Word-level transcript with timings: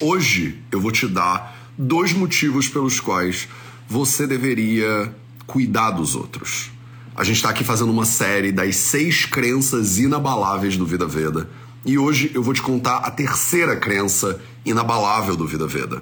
Hoje 0.00 0.62
eu 0.70 0.80
vou 0.80 0.92
te 0.92 1.08
dar 1.08 1.58
dois 1.76 2.12
motivos 2.12 2.68
pelos 2.68 3.00
quais 3.00 3.48
você 3.88 4.28
deveria 4.28 5.12
cuidar 5.44 5.90
dos 5.90 6.14
outros. 6.14 6.70
A 7.16 7.24
gente 7.24 7.34
está 7.38 7.50
aqui 7.50 7.64
fazendo 7.64 7.90
uma 7.90 8.04
série 8.04 8.52
das 8.52 8.76
seis 8.76 9.26
crenças 9.26 9.98
inabaláveis 9.98 10.76
do 10.76 10.86
Vida 10.86 11.04
Veda. 11.04 11.50
E 11.84 11.98
hoje 11.98 12.30
eu 12.32 12.44
vou 12.44 12.54
te 12.54 12.62
contar 12.62 12.98
a 12.98 13.10
terceira 13.10 13.74
crença 13.74 14.40
inabalável 14.64 15.36
do 15.36 15.48
Vida 15.48 15.66
Veda. 15.66 15.98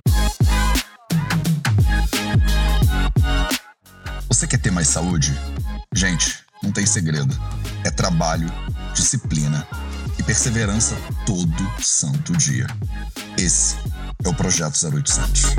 Você 4.29 4.47
quer 4.47 4.59
ter 4.59 4.71
mais 4.71 4.89
saúde? 4.89 5.35
Gente, 5.95 6.45
não 6.63 6.71
tem 6.71 6.85
segredo. 6.85 7.35
É 7.83 7.91
trabalho, 7.91 8.53
disciplina 8.95 9.67
perseverança 10.27 10.97
todo 11.25 11.55
santo 11.81 12.33
dia. 12.37 12.67
Esse 13.39 13.77
é 14.25 14.29
o 14.29 14.35
Projeto 14.35 14.75
0800. 14.75 15.55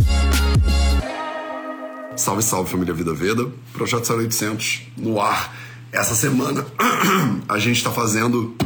Salve, 2.17 2.43
salve 2.43 2.69
família 2.69 2.93
Vida 2.93 3.13
Veda. 3.13 3.49
Projeto 3.71 4.11
0800 4.13 4.81
no 4.97 5.21
ar. 5.21 5.55
Essa 5.89 6.15
semana 6.15 6.65
a 7.47 7.57
gente 7.57 7.77
está 7.77 7.91
fazendo 7.91 8.57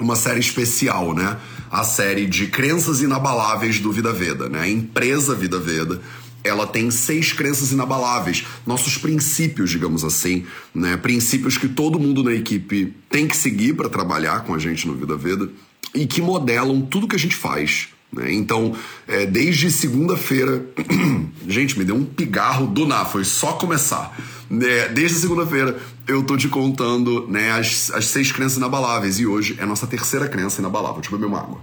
uma 0.00 0.16
série 0.16 0.40
especial, 0.40 1.14
né? 1.14 1.38
A 1.70 1.84
série 1.84 2.26
de 2.26 2.48
crenças 2.48 3.00
inabaláveis 3.00 3.78
do 3.78 3.92
Vida 3.92 4.12
Veda, 4.12 4.48
né? 4.48 4.62
A 4.62 4.68
empresa 4.68 5.32
Vida 5.32 5.60
Veda 5.60 6.00
ela 6.46 6.66
tem 6.66 6.90
seis 6.90 7.32
crenças 7.32 7.72
inabaláveis, 7.72 8.44
nossos 8.66 8.96
princípios, 8.96 9.70
digamos 9.70 10.04
assim, 10.04 10.44
né? 10.74 10.96
Princípios 10.96 11.58
que 11.58 11.68
todo 11.68 11.98
mundo 11.98 12.22
na 12.22 12.32
equipe 12.32 12.94
tem 13.10 13.26
que 13.26 13.36
seguir 13.36 13.74
para 13.74 13.88
trabalhar 13.88 14.44
com 14.44 14.54
a 14.54 14.58
gente 14.58 14.86
no 14.86 14.94
Vida 14.94 15.16
Veda 15.16 15.48
e 15.94 16.06
que 16.06 16.20
modelam 16.20 16.80
tudo 16.82 17.08
que 17.08 17.16
a 17.16 17.18
gente 17.18 17.36
faz. 17.36 17.88
Né? 18.12 18.32
Então, 18.34 18.74
é, 19.06 19.26
desde 19.26 19.70
segunda-feira, 19.70 20.64
gente, 21.46 21.78
me 21.78 21.84
deu 21.84 21.94
um 21.94 22.04
pigarro 22.04 22.66
do 22.66 22.86
nada, 22.86 23.04
foi 23.04 23.24
só 23.24 23.52
começar. 23.52 24.16
É, 24.50 24.88
desde 24.88 25.18
segunda-feira 25.18 25.78
eu 26.06 26.22
tô 26.22 26.36
te 26.36 26.48
contando 26.48 27.26
né, 27.28 27.50
as, 27.52 27.90
as 27.90 28.06
seis 28.06 28.30
crenças 28.30 28.58
inabaláveis 28.58 29.18
e 29.18 29.26
hoje 29.26 29.56
é 29.58 29.64
a 29.64 29.66
nossa 29.66 29.86
terceira 29.86 30.28
crença 30.28 30.60
inabalável. 30.60 31.00
Deixa 31.00 31.14
eu 31.14 31.18
beber 31.18 31.32
uma 31.32 31.40
água. 31.40 31.60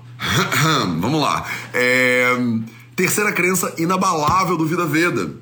Vamos 1.00 1.22
lá. 1.22 1.46
É, 1.74 2.36
terceira 2.96 3.32
crença 3.32 3.74
inabalável 3.78 4.58
do 4.58 4.66
Vida 4.66 4.86
Veda: 4.86 5.34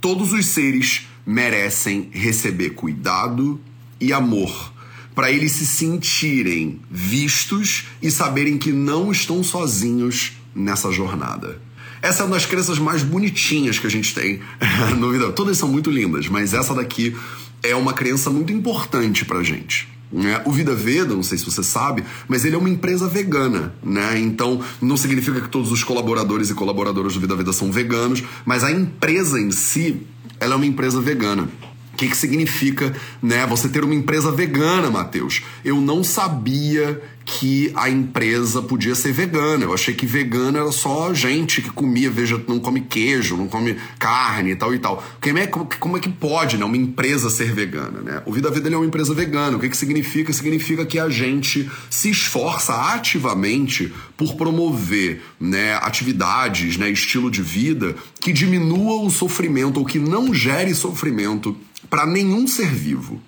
todos 0.00 0.32
os 0.32 0.46
seres 0.46 1.06
merecem 1.26 2.10
receber 2.12 2.70
cuidado 2.70 3.60
e 4.00 4.12
amor 4.12 4.72
para 5.14 5.30
eles 5.30 5.52
se 5.52 5.64
sentirem 5.64 6.80
vistos 6.90 7.84
e 8.02 8.10
saberem 8.10 8.58
que 8.58 8.72
não 8.72 9.12
estão 9.12 9.44
sozinhos 9.44 10.32
nessa 10.54 10.90
jornada. 10.90 11.60
Essa 12.02 12.22
é 12.22 12.26
uma 12.26 12.34
das 12.34 12.44
crenças 12.44 12.78
mais 12.78 13.02
bonitinhas 13.02 13.78
que 13.78 13.86
a 13.86 13.90
gente 13.90 14.14
tem 14.14 14.40
no 14.98 15.12
vida. 15.12 15.32
Todas 15.32 15.56
são 15.56 15.68
muito 15.68 15.90
lindas, 15.90 16.28
mas 16.28 16.52
essa 16.52 16.74
daqui 16.74 17.16
é 17.62 17.74
uma 17.74 17.94
crença 17.94 18.28
muito 18.28 18.52
importante 18.52 19.24
pra 19.24 19.42
gente. 19.42 19.88
Né? 20.14 20.40
O 20.44 20.52
Vida 20.52 20.72
Veda, 20.72 21.12
não 21.12 21.24
sei 21.24 21.36
se 21.36 21.44
você 21.44 21.64
sabe, 21.64 22.04
mas 22.28 22.44
ele 22.44 22.54
é 22.54 22.58
uma 22.58 22.70
empresa 22.70 23.08
vegana, 23.08 23.74
né? 23.82 24.16
Então 24.20 24.60
não 24.80 24.96
significa 24.96 25.40
que 25.40 25.48
todos 25.48 25.72
os 25.72 25.82
colaboradores 25.82 26.50
e 26.50 26.54
colaboradoras 26.54 27.14
do 27.14 27.20
Vida 27.20 27.34
Veda 27.34 27.52
são 27.52 27.72
veganos, 27.72 28.22
mas 28.46 28.62
a 28.62 28.70
empresa 28.70 29.40
em 29.40 29.50
si, 29.50 30.02
ela 30.38 30.54
é 30.54 30.56
uma 30.56 30.66
empresa 30.66 31.00
vegana. 31.00 31.48
O 31.92 31.96
que, 31.96 32.08
que 32.08 32.16
significa 32.16 32.94
né, 33.20 33.44
você 33.44 33.68
ter 33.68 33.82
uma 33.82 33.94
empresa 33.94 34.30
vegana, 34.30 34.88
Matheus? 34.88 35.42
Eu 35.64 35.80
não 35.80 36.04
sabia 36.04 37.02
que 37.24 37.72
a 37.74 37.88
empresa 37.88 38.60
podia 38.60 38.94
ser 38.94 39.12
vegana. 39.12 39.64
Eu 39.64 39.72
achei 39.72 39.94
que 39.94 40.06
vegana 40.06 40.58
era 40.58 40.70
só 40.70 41.14
gente 41.14 41.62
que 41.62 41.70
comia, 41.70 42.10
veja, 42.10 42.42
não 42.46 42.60
come 42.60 42.82
queijo, 42.82 43.36
não 43.36 43.48
come 43.48 43.76
carne 43.98 44.50
e 44.50 44.56
tal 44.56 44.74
e 44.74 44.78
tal. 44.78 45.02
Como 45.20 45.38
é, 45.38 45.46
como 45.46 45.96
é 45.96 46.00
que 46.00 46.08
pode 46.08 46.58
né, 46.58 46.64
uma 46.64 46.76
empresa 46.76 47.30
ser 47.30 47.52
vegana? 47.52 48.00
Né? 48.02 48.22
O 48.26 48.32
Vida 48.32 48.50
Vida 48.50 48.68
é 48.68 48.76
uma 48.76 48.86
empresa 48.86 49.14
vegana. 49.14 49.56
O 49.56 49.60
que, 49.60 49.68
que 49.68 49.76
significa? 49.76 50.32
Significa 50.32 50.84
que 50.84 50.98
a 50.98 51.08
gente 51.08 51.70
se 51.88 52.10
esforça 52.10 52.74
ativamente 52.92 53.92
por 54.16 54.34
promover 54.36 55.22
né, 55.40 55.74
atividades, 55.76 56.76
né, 56.76 56.90
estilo 56.90 57.30
de 57.30 57.42
vida 57.42 57.94
que 58.20 58.32
diminua 58.32 59.02
o 59.02 59.10
sofrimento 59.10 59.78
ou 59.78 59.86
que 59.86 59.98
não 59.98 60.34
gere 60.34 60.74
sofrimento 60.74 61.56
para 61.88 62.06
nenhum 62.06 62.46
ser 62.46 62.68
vivo. 62.68 63.20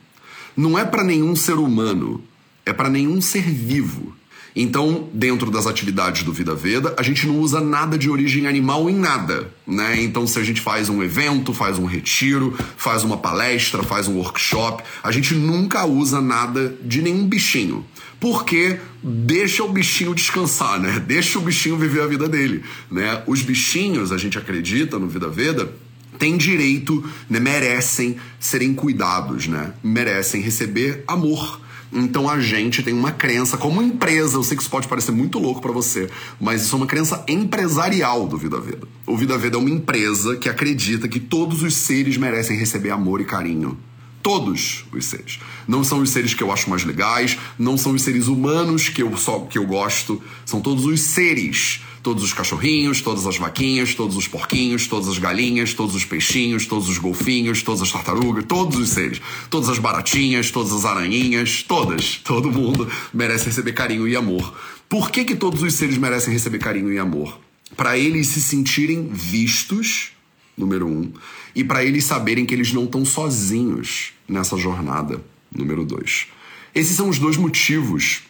Não 0.56 0.78
é 0.78 0.84
para 0.84 1.04
nenhum 1.04 1.36
ser 1.36 1.54
humano, 1.54 2.22
é 2.66 2.72
para 2.72 2.90
nenhum 2.90 3.20
ser 3.20 3.42
vivo. 3.42 4.14
Então, 4.58 5.10
dentro 5.12 5.50
das 5.50 5.66
atividades 5.66 6.22
do 6.22 6.32
Vida 6.32 6.54
Veda, 6.54 6.94
a 6.96 7.02
gente 7.02 7.26
não 7.26 7.38
usa 7.38 7.60
nada 7.60 7.98
de 7.98 8.08
origem 8.08 8.46
animal 8.46 8.88
em 8.88 8.94
nada, 8.94 9.52
né? 9.66 10.02
Então, 10.02 10.26
se 10.26 10.38
a 10.38 10.42
gente 10.42 10.62
faz 10.62 10.88
um 10.88 11.02
evento, 11.02 11.52
faz 11.52 11.78
um 11.78 11.84
retiro, 11.84 12.56
faz 12.74 13.04
uma 13.04 13.18
palestra, 13.18 13.82
faz 13.82 14.08
um 14.08 14.16
workshop, 14.16 14.82
a 15.02 15.12
gente 15.12 15.34
nunca 15.34 15.84
usa 15.84 16.22
nada 16.22 16.74
de 16.82 17.02
nenhum 17.02 17.28
bichinho. 17.28 17.84
Porque 18.18 18.78
deixa 19.02 19.62
o 19.62 19.68
bichinho 19.68 20.14
descansar, 20.14 20.80
né? 20.80 21.00
Deixa 21.06 21.38
o 21.38 21.42
bichinho 21.42 21.76
viver 21.76 22.00
a 22.00 22.06
vida 22.06 22.26
dele, 22.26 22.64
né? 22.90 23.22
Os 23.26 23.42
bichinhos, 23.42 24.10
a 24.10 24.16
gente 24.16 24.38
acredita 24.38 24.98
no 24.98 25.06
Vida 25.06 25.28
Veda, 25.28 25.70
têm 26.18 26.34
direito, 26.34 27.04
né, 27.28 27.38
merecem 27.38 28.16
serem 28.40 28.72
cuidados, 28.72 29.46
né? 29.46 29.74
Merecem 29.84 30.40
receber 30.40 31.04
amor. 31.06 31.60
Então 31.92 32.28
a 32.28 32.40
gente 32.40 32.82
tem 32.82 32.92
uma 32.92 33.12
crença 33.12 33.56
como 33.56 33.82
empresa, 33.82 34.36
eu 34.36 34.42
sei 34.42 34.56
que 34.56 34.62
isso 34.62 34.70
pode 34.70 34.88
parecer 34.88 35.12
muito 35.12 35.38
louco 35.38 35.60
para 35.60 35.72
você, 35.72 36.10
mas 36.40 36.62
isso 36.62 36.74
é 36.74 36.78
uma 36.78 36.86
crença 36.86 37.24
empresarial 37.28 38.26
do 38.26 38.36
Vida 38.36 38.60
Veda. 38.60 38.86
O 39.06 39.16
Vida 39.16 39.38
Veda 39.38 39.56
é 39.56 39.60
uma 39.60 39.70
empresa 39.70 40.36
que 40.36 40.48
acredita 40.48 41.08
que 41.08 41.20
todos 41.20 41.62
os 41.62 41.74
seres 41.74 42.16
merecem 42.16 42.56
receber 42.56 42.90
amor 42.90 43.20
e 43.20 43.24
carinho. 43.24 43.78
Todos 44.22 44.84
os 44.92 45.04
seres. 45.04 45.38
Não 45.68 45.84
são 45.84 46.00
os 46.00 46.10
seres 46.10 46.34
que 46.34 46.42
eu 46.42 46.50
acho 46.50 46.68
mais 46.68 46.84
legais, 46.84 47.38
não 47.56 47.76
são 47.76 47.92
os 47.92 48.02
seres 48.02 48.26
humanos 48.26 48.88
que 48.88 49.00
eu 49.00 49.16
só 49.16 49.40
que 49.40 49.56
eu 49.56 49.64
gosto, 49.64 50.20
são 50.44 50.60
todos 50.60 50.84
os 50.84 51.00
seres 51.00 51.80
todos 52.06 52.22
os 52.22 52.32
cachorrinhos, 52.32 53.02
todas 53.02 53.26
as 53.26 53.36
vaquinhas, 53.36 53.92
todos 53.92 54.16
os 54.16 54.28
porquinhos, 54.28 54.86
todas 54.86 55.08
as 55.08 55.18
galinhas, 55.18 55.74
todos 55.74 55.92
os 55.92 56.04
peixinhos, 56.04 56.64
todos 56.64 56.88
os 56.88 56.98
golfinhos, 56.98 57.64
todas 57.64 57.82
as 57.82 57.90
tartarugas, 57.90 58.44
todos 58.44 58.78
os 58.78 58.90
seres, 58.90 59.20
todas 59.50 59.68
as 59.68 59.80
baratinhas, 59.80 60.52
todas 60.52 60.72
as 60.72 60.84
aranhinhas, 60.84 61.64
todas, 61.64 62.18
todo 62.22 62.52
mundo 62.52 62.88
merece 63.12 63.46
receber 63.46 63.72
carinho 63.72 64.06
e 64.06 64.14
amor. 64.14 64.56
Por 64.88 65.10
que, 65.10 65.24
que 65.24 65.34
todos 65.34 65.60
os 65.62 65.74
seres 65.74 65.98
merecem 65.98 66.32
receber 66.32 66.60
carinho 66.60 66.92
e 66.92 66.98
amor? 67.00 67.40
Para 67.76 67.98
eles 67.98 68.28
se 68.28 68.40
sentirem 68.40 69.08
vistos, 69.08 70.12
número 70.56 70.86
um, 70.86 71.12
e 71.56 71.64
para 71.64 71.84
eles 71.84 72.04
saberem 72.04 72.46
que 72.46 72.54
eles 72.54 72.72
não 72.72 72.84
estão 72.84 73.04
sozinhos 73.04 74.12
nessa 74.28 74.56
jornada, 74.56 75.20
número 75.50 75.84
dois. 75.84 76.28
Esses 76.72 76.96
são 76.96 77.08
os 77.08 77.18
dois 77.18 77.36
motivos 77.36 78.22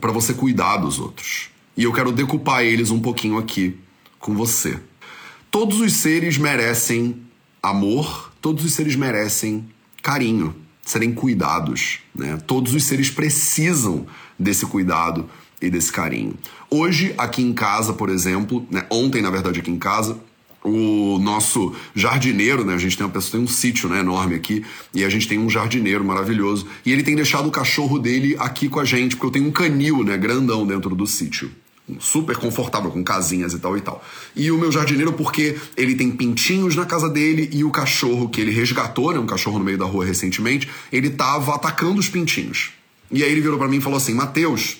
para 0.00 0.12
você 0.12 0.32
cuidar 0.32 0.78
dos 0.78 0.98
outros. 0.98 1.50
E 1.78 1.84
eu 1.84 1.92
quero 1.92 2.10
decupar 2.10 2.64
eles 2.64 2.90
um 2.90 2.98
pouquinho 2.98 3.38
aqui 3.38 3.76
com 4.18 4.34
você. 4.34 4.80
Todos 5.48 5.80
os 5.80 5.92
seres 5.92 6.36
merecem 6.36 7.22
amor, 7.62 8.32
todos 8.40 8.64
os 8.64 8.72
seres 8.72 8.96
merecem 8.96 9.64
carinho, 10.02 10.56
serem 10.84 11.14
cuidados, 11.14 12.00
né? 12.12 12.36
Todos 12.48 12.74
os 12.74 12.82
seres 12.82 13.12
precisam 13.12 14.08
desse 14.36 14.66
cuidado 14.66 15.30
e 15.62 15.70
desse 15.70 15.92
carinho. 15.92 16.34
Hoje, 16.68 17.14
aqui 17.16 17.42
em 17.42 17.52
casa, 17.52 17.92
por 17.92 18.08
exemplo, 18.08 18.66
né? 18.68 18.84
ontem, 18.90 19.22
na 19.22 19.30
verdade, 19.30 19.60
aqui 19.60 19.70
em 19.70 19.78
casa, 19.78 20.18
o 20.64 21.20
nosso 21.20 21.76
jardineiro, 21.94 22.64
né? 22.64 22.74
A 22.74 22.78
gente 22.78 22.96
tem 22.96 23.06
uma 23.06 23.12
pessoa, 23.12 23.30
tem 23.30 23.40
um 23.40 23.46
sítio 23.46 23.88
né, 23.88 24.00
enorme 24.00 24.34
aqui, 24.34 24.64
e 24.92 25.04
a 25.04 25.08
gente 25.08 25.28
tem 25.28 25.38
um 25.38 25.48
jardineiro 25.48 26.04
maravilhoso. 26.04 26.66
E 26.84 26.90
ele 26.90 27.04
tem 27.04 27.14
deixado 27.14 27.46
o 27.46 27.52
cachorro 27.52 28.00
dele 28.00 28.34
aqui 28.40 28.68
com 28.68 28.80
a 28.80 28.84
gente, 28.84 29.14
porque 29.14 29.26
eu 29.26 29.30
tenho 29.30 29.46
um 29.46 29.52
canil, 29.52 30.02
né, 30.02 30.16
grandão 30.18 30.66
dentro 30.66 30.96
do 30.96 31.06
sítio 31.06 31.48
super 31.98 32.36
confortável, 32.36 32.90
com 32.90 33.02
casinhas 33.02 33.52
e 33.52 33.58
tal 33.58 33.76
e 33.76 33.80
tal. 33.80 34.04
E 34.36 34.50
o 34.50 34.58
meu 34.58 34.70
jardineiro, 34.70 35.12
porque 35.12 35.56
ele 35.76 35.94
tem 35.94 36.10
pintinhos 36.10 36.76
na 36.76 36.84
casa 36.84 37.08
dele 37.08 37.48
e 37.52 37.64
o 37.64 37.70
cachorro 37.70 38.28
que 38.28 38.40
ele 38.40 38.50
resgatou, 38.50 39.12
né, 39.12 39.18
um 39.18 39.26
cachorro 39.26 39.58
no 39.58 39.64
meio 39.64 39.78
da 39.78 39.84
rua 39.84 40.04
recentemente, 40.04 40.68
ele 40.92 41.10
tava 41.10 41.54
atacando 41.54 41.98
os 41.98 42.08
pintinhos. 42.08 42.72
E 43.10 43.24
aí 43.24 43.30
ele 43.30 43.40
virou 43.40 43.58
para 43.58 43.68
mim 43.68 43.78
e 43.78 43.80
falou 43.80 43.96
assim: 43.96 44.12
Mateus, 44.12 44.78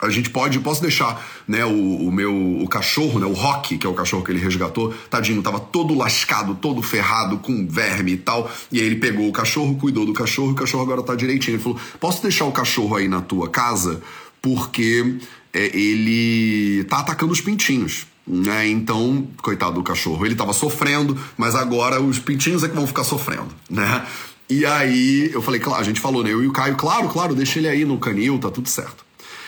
a 0.00 0.10
gente 0.10 0.28
pode, 0.28 0.58
posso 0.60 0.82
deixar, 0.82 1.24
né, 1.48 1.64
o, 1.64 2.08
o, 2.08 2.12
meu 2.12 2.62
o 2.62 2.68
cachorro, 2.68 3.18
né, 3.18 3.26
o 3.26 3.32
Rock, 3.32 3.78
que 3.78 3.86
é 3.86 3.90
o 3.90 3.94
cachorro 3.94 4.22
que 4.22 4.30
ele 4.30 4.38
resgatou, 4.38 4.92
tadinho, 5.10 5.42
tava 5.42 5.58
todo 5.58 5.94
lascado, 5.94 6.54
todo 6.54 6.82
ferrado, 6.82 7.38
com 7.38 7.66
verme 7.66 8.12
e 8.12 8.16
tal. 8.16 8.50
E 8.70 8.80
aí 8.80 8.86
ele 8.86 8.96
pegou 8.96 9.28
o 9.28 9.32
cachorro, 9.32 9.74
cuidou 9.76 10.04
do 10.04 10.12
cachorro, 10.12 10.52
o 10.52 10.54
cachorro 10.54 10.82
agora 10.82 11.02
tá 11.02 11.14
direitinho. 11.14 11.56
Ele 11.56 11.62
falou: 11.62 11.78
"Posso 11.98 12.22
deixar 12.22 12.44
o 12.44 12.52
cachorro 12.52 12.96
aí 12.96 13.08
na 13.08 13.20
tua 13.20 13.48
casa? 13.48 14.02
Porque 14.42 15.18
é, 15.56 15.76
ele 15.76 16.84
tá 16.84 16.98
atacando 16.98 17.32
os 17.32 17.40
pintinhos. 17.40 18.06
Né? 18.26 18.68
Então, 18.68 19.26
coitado 19.40 19.74
do 19.74 19.82
cachorro, 19.82 20.26
ele 20.26 20.34
tava 20.34 20.52
sofrendo, 20.52 21.16
mas 21.36 21.54
agora 21.54 22.00
os 22.00 22.18
pintinhos 22.18 22.62
é 22.64 22.68
que 22.68 22.74
vão 22.74 22.86
ficar 22.86 23.04
sofrendo, 23.04 23.48
né? 23.70 24.04
E 24.50 24.66
aí 24.66 25.30
eu 25.32 25.40
falei, 25.40 25.60
claro, 25.60 25.80
a 25.80 25.84
gente 25.84 26.00
falou, 26.00 26.22
né? 26.22 26.32
Eu 26.32 26.42
e 26.42 26.46
o 26.48 26.52
Caio, 26.52 26.76
claro, 26.76 27.08
claro, 27.08 27.34
deixa 27.34 27.58
ele 27.58 27.68
aí 27.68 27.84
no 27.84 27.98
canil, 27.98 28.38
tá 28.38 28.50
tudo 28.50 28.68
certo. 28.68 29.04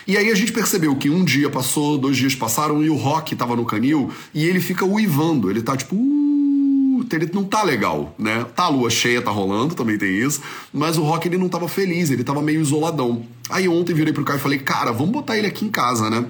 E 0.06 0.16
aí 0.16 0.30
a 0.30 0.34
gente 0.34 0.52
percebeu 0.52 0.96
que 0.96 1.10
um 1.10 1.24
dia 1.24 1.50
passou, 1.50 1.98
dois 1.98 2.16
dias 2.16 2.34
passaram 2.34 2.82
e 2.82 2.88
o 2.88 2.96
Rock 2.96 3.36
tava 3.36 3.54
no 3.54 3.66
canil 3.66 4.10
e 4.32 4.44
ele 4.44 4.58
fica 4.58 4.84
uivando. 4.84 5.50
Ele 5.50 5.60
tá 5.60 5.76
tipo. 5.76 5.94
Uh, 5.94 7.04
ele 7.12 7.30
não 7.32 7.44
tá 7.44 7.62
legal, 7.62 8.14
né? 8.18 8.46
Tá 8.56 8.64
a 8.64 8.68
lua 8.68 8.88
cheia, 8.88 9.20
tá 9.20 9.30
rolando, 9.30 9.74
também 9.74 9.98
tem 9.98 10.18
isso. 10.18 10.40
Mas 10.72 10.96
o 10.96 11.02
Rock 11.02 11.28
ele 11.28 11.36
não 11.36 11.48
tava 11.48 11.68
feliz, 11.68 12.10
ele 12.10 12.24
tava 12.24 12.40
meio 12.40 12.60
isoladão. 12.60 13.22
Aí 13.48 13.68
ontem 13.68 13.94
virei 13.94 14.12
pro 14.12 14.24
Caio 14.24 14.38
e 14.38 14.42
falei, 14.42 14.58
cara, 14.58 14.92
vamos 14.92 15.12
botar 15.12 15.36
ele 15.36 15.46
aqui 15.46 15.64
em 15.64 15.70
casa, 15.70 16.10
né? 16.10 16.26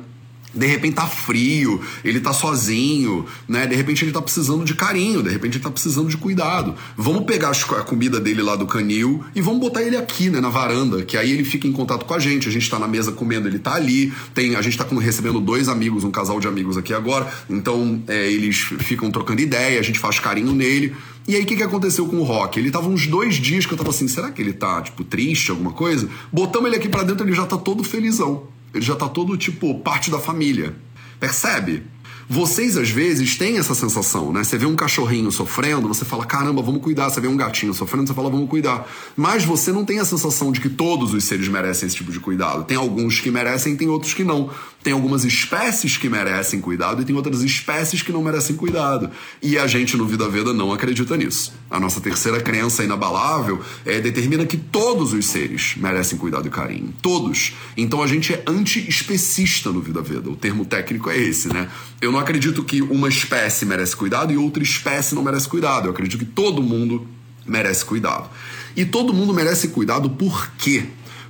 De 0.58 0.66
repente 0.66 0.94
tá 0.94 1.06
frio, 1.06 1.80
ele 2.04 2.20
tá 2.20 2.32
sozinho, 2.32 3.24
né? 3.46 3.66
De 3.66 3.74
repente 3.74 4.04
ele 4.04 4.12
tá 4.12 4.20
precisando 4.20 4.64
de 4.64 4.74
carinho, 4.74 5.22
de 5.22 5.30
repente 5.30 5.56
ele 5.56 5.64
tá 5.64 5.70
precisando 5.70 6.08
de 6.08 6.16
cuidado. 6.16 6.74
Vamos 6.96 7.24
pegar 7.24 7.50
a 7.50 7.82
comida 7.82 8.20
dele 8.20 8.42
lá 8.42 8.56
do 8.56 8.66
canil 8.66 9.24
e 9.34 9.40
vamos 9.40 9.60
botar 9.60 9.82
ele 9.82 9.96
aqui, 9.96 10.28
né, 10.30 10.40
na 10.40 10.48
varanda, 10.48 11.04
que 11.04 11.16
aí 11.16 11.30
ele 11.30 11.44
fica 11.44 11.66
em 11.66 11.72
contato 11.72 12.04
com 12.04 12.14
a 12.14 12.18
gente. 12.18 12.48
A 12.48 12.52
gente 12.52 12.68
tá 12.68 12.78
na 12.78 12.88
mesa 12.88 13.12
comendo, 13.12 13.48
ele 13.48 13.58
tá 13.58 13.74
ali. 13.74 14.12
Tem, 14.34 14.56
a 14.56 14.62
gente 14.62 14.76
tá 14.76 14.84
recebendo 14.98 15.40
dois 15.40 15.68
amigos, 15.68 16.04
um 16.04 16.10
casal 16.10 16.40
de 16.40 16.48
amigos 16.48 16.76
aqui 16.76 16.92
agora. 16.92 17.32
Então 17.48 18.02
é, 18.08 18.30
eles 18.30 18.56
ficam 18.56 19.10
trocando 19.10 19.40
ideia, 19.40 19.78
a 19.78 19.82
gente 19.82 19.98
faz 19.98 20.18
carinho 20.18 20.52
nele. 20.52 20.94
E 21.28 21.36
aí, 21.36 21.42
o 21.42 21.46
que, 21.46 21.56
que 21.56 21.62
aconteceu 21.62 22.06
com 22.06 22.16
o 22.16 22.22
Rock? 22.22 22.58
Ele 22.58 22.70
tava 22.70 22.88
uns 22.88 23.06
dois 23.06 23.34
dias 23.34 23.66
que 23.66 23.74
eu 23.74 23.76
tava 23.76 23.90
assim, 23.90 24.08
será 24.08 24.30
que 24.30 24.40
ele 24.40 24.54
tá, 24.54 24.80
tipo, 24.80 25.04
triste, 25.04 25.50
alguma 25.50 25.72
coisa? 25.72 26.08
Botamos 26.32 26.68
ele 26.68 26.76
aqui 26.76 26.88
para 26.88 27.02
dentro, 27.02 27.26
ele 27.26 27.34
já 27.34 27.44
tá 27.44 27.58
todo 27.58 27.84
felizão. 27.84 28.44
Ele 28.74 28.84
já 28.84 28.94
tá 28.94 29.08
todo, 29.08 29.36
tipo, 29.36 29.78
parte 29.80 30.10
da 30.10 30.18
família. 30.18 30.74
Percebe? 31.18 31.82
Vocês, 32.30 32.76
às 32.76 32.90
vezes, 32.90 33.38
têm 33.38 33.56
essa 33.56 33.74
sensação, 33.74 34.30
né? 34.30 34.44
Você 34.44 34.58
vê 34.58 34.66
um 34.66 34.76
cachorrinho 34.76 35.32
sofrendo, 35.32 35.88
você 35.88 36.04
fala, 36.04 36.26
caramba, 36.26 36.60
vamos 36.60 36.82
cuidar. 36.82 37.08
Você 37.08 37.22
vê 37.22 37.26
um 37.26 37.36
gatinho 37.36 37.72
sofrendo, 37.72 38.06
você 38.06 38.12
fala, 38.12 38.28
vamos 38.28 38.50
cuidar. 38.50 38.86
Mas 39.16 39.46
você 39.46 39.72
não 39.72 39.82
tem 39.82 39.98
a 39.98 40.04
sensação 40.04 40.52
de 40.52 40.60
que 40.60 40.68
todos 40.68 41.14
os 41.14 41.24
seres 41.24 41.48
merecem 41.48 41.86
esse 41.86 41.96
tipo 41.96 42.12
de 42.12 42.20
cuidado. 42.20 42.64
Tem 42.64 42.76
alguns 42.76 43.18
que 43.18 43.30
merecem, 43.30 43.76
tem 43.76 43.88
outros 43.88 44.12
que 44.12 44.24
não. 44.24 44.50
Tem 44.82 44.92
algumas 44.92 45.24
espécies 45.24 45.96
que 45.96 46.08
merecem 46.08 46.60
cuidado 46.60 47.02
e 47.02 47.04
tem 47.04 47.14
outras 47.14 47.42
espécies 47.42 48.00
que 48.00 48.12
não 48.12 48.22
merecem 48.22 48.54
cuidado. 48.54 49.10
E 49.42 49.58
a 49.58 49.66
gente, 49.66 49.96
no 49.96 50.06
Vida 50.06 50.28
Veda, 50.28 50.52
não 50.52 50.72
acredita 50.72 51.16
nisso. 51.16 51.52
A 51.68 51.80
nossa 51.80 52.00
terceira 52.00 52.40
crença 52.40 52.84
inabalável 52.84 53.60
é, 53.84 54.00
determina 54.00 54.46
que 54.46 54.56
todos 54.56 55.12
os 55.12 55.26
seres 55.26 55.74
merecem 55.76 56.16
cuidado 56.16 56.46
e 56.46 56.50
carinho. 56.50 56.94
Todos. 57.02 57.54
Então 57.76 58.02
a 58.02 58.06
gente 58.06 58.32
é 58.32 58.42
anti-especista 58.46 59.70
no 59.70 59.80
Vida 59.80 60.00
Veda. 60.00 60.30
O 60.30 60.36
termo 60.36 60.64
técnico 60.64 61.10
é 61.10 61.18
esse, 61.18 61.52
né? 61.52 61.68
Eu 62.00 62.12
não 62.12 62.20
acredito 62.20 62.62
que 62.62 62.80
uma 62.80 63.08
espécie 63.08 63.66
merece 63.66 63.96
cuidado 63.96 64.32
e 64.32 64.36
outra 64.36 64.62
espécie 64.62 65.14
não 65.14 65.22
merece 65.22 65.48
cuidado. 65.48 65.86
Eu 65.86 65.90
acredito 65.90 66.18
que 66.18 66.24
todo 66.24 66.62
mundo 66.62 67.06
merece 67.44 67.84
cuidado. 67.84 68.30
E 68.76 68.84
todo 68.84 69.12
mundo 69.12 69.34
merece 69.34 69.68
cuidado 69.68 70.08
por 70.08 70.52
quê? 70.56 70.84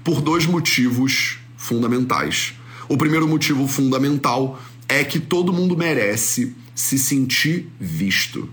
Por 0.04 0.20
dois 0.20 0.44
motivos 0.44 1.38
fundamentais. 1.56 2.57
O 2.88 2.96
primeiro 2.96 3.28
motivo 3.28 3.68
fundamental 3.68 4.58
é 4.88 5.04
que 5.04 5.20
todo 5.20 5.52
mundo 5.52 5.76
merece 5.76 6.54
se 6.74 6.98
sentir 6.98 7.68
visto. 7.78 8.48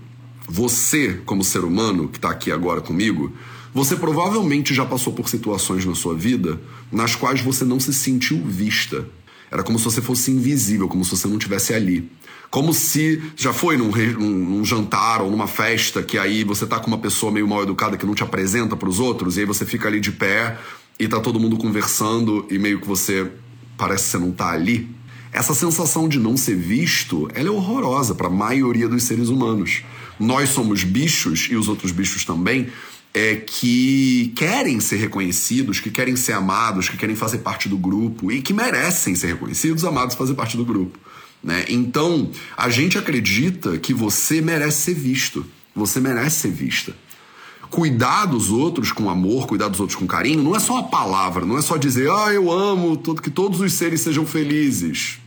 Você, 0.46 1.20
como 1.24 1.42
ser 1.42 1.64
humano 1.64 2.08
que 2.08 2.18
está 2.18 2.30
aqui 2.30 2.52
agora 2.52 2.82
comigo, 2.82 3.32
você 3.72 3.96
provavelmente 3.96 4.74
já 4.74 4.84
passou 4.84 5.12
por 5.12 5.28
situações 5.28 5.86
na 5.86 5.94
sua 5.94 6.14
vida 6.14 6.60
nas 6.92 7.14
quais 7.14 7.40
você 7.40 7.64
não 7.64 7.80
se 7.80 7.94
sentiu 7.94 8.42
vista. 8.44 9.08
Era 9.50 9.62
como 9.62 9.78
se 9.78 9.84
você 9.86 10.02
fosse 10.02 10.30
invisível, 10.30 10.86
como 10.86 11.04
se 11.04 11.12
você 11.12 11.26
não 11.26 11.38
estivesse 11.38 11.72
ali. 11.72 12.10
Como 12.50 12.74
se 12.74 13.22
já 13.36 13.52
foi 13.52 13.76
num, 13.76 13.90
num, 13.90 14.30
num, 14.30 14.64
jantar 14.64 15.22
ou 15.22 15.30
numa 15.30 15.46
festa 15.46 16.02
que 16.02 16.18
aí 16.18 16.44
você 16.44 16.66
tá 16.66 16.78
com 16.78 16.88
uma 16.88 16.98
pessoa 16.98 17.32
meio 17.32 17.48
mal 17.48 17.62
educada 17.62 17.96
que 17.96 18.06
não 18.06 18.14
te 18.14 18.22
apresenta 18.22 18.76
para 18.76 18.88
os 18.88 19.00
outros 19.00 19.36
e 19.36 19.40
aí 19.40 19.46
você 19.46 19.64
fica 19.64 19.88
ali 19.88 19.98
de 19.98 20.12
pé 20.12 20.58
e 20.98 21.08
tá 21.08 21.20
todo 21.20 21.40
mundo 21.40 21.56
conversando 21.56 22.46
e 22.50 22.58
meio 22.58 22.80
que 22.80 22.86
você 22.86 23.30
parece 23.76 24.04
que 24.04 24.10
você 24.10 24.18
não 24.18 24.32
tá 24.32 24.50
ali. 24.50 24.88
Essa 25.32 25.54
sensação 25.54 26.08
de 26.08 26.18
não 26.18 26.36
ser 26.36 26.56
visto, 26.56 27.28
ela 27.34 27.48
é 27.48 27.50
horrorosa 27.50 28.14
para 28.14 28.28
a 28.28 28.30
maioria 28.30 28.88
dos 28.88 29.02
seres 29.02 29.28
humanos. 29.28 29.82
Nós 30.18 30.48
somos 30.48 30.82
bichos 30.82 31.48
e 31.50 31.56
os 31.56 31.68
outros 31.68 31.92
bichos 31.92 32.24
também, 32.24 32.68
é, 33.12 33.36
que 33.36 34.32
querem 34.36 34.80
ser 34.80 34.96
reconhecidos, 34.96 35.80
que 35.80 35.90
querem 35.90 36.16
ser 36.16 36.32
amados, 36.32 36.88
que 36.88 36.96
querem 36.96 37.16
fazer 37.16 37.38
parte 37.38 37.68
do 37.68 37.76
grupo 37.76 38.30
e 38.32 38.40
que 38.40 38.52
merecem 38.52 39.14
ser 39.14 39.28
reconhecidos, 39.28 39.84
amados, 39.84 40.14
fazer 40.14 40.34
parte 40.34 40.56
do 40.56 40.64
grupo. 40.64 40.98
Né? 41.42 41.64
Então, 41.68 42.30
a 42.56 42.68
gente 42.68 42.98
acredita 42.98 43.78
que 43.78 43.94
você 43.94 44.40
merece 44.40 44.82
ser 44.82 44.94
visto, 44.94 45.46
você 45.74 46.00
merece 46.00 46.40
ser 46.40 46.50
vista. 46.50 46.94
Cuidar 47.70 48.26
dos 48.26 48.50
outros 48.50 48.92
com 48.92 49.10
amor, 49.10 49.46
cuidar 49.46 49.68
dos 49.68 49.80
outros 49.80 49.98
com 49.98 50.06
carinho, 50.06 50.42
não 50.42 50.54
é 50.54 50.58
só 50.58 50.78
a 50.78 50.82
palavra, 50.84 51.44
não 51.44 51.58
é 51.58 51.62
só 51.62 51.76
dizer, 51.76 52.10
ah, 52.10 52.32
eu 52.32 52.50
amo, 52.50 52.96
que 53.22 53.30
todos 53.30 53.60
os 53.60 53.72
seres 53.72 54.00
sejam 54.00 54.24
felizes. 54.24 55.18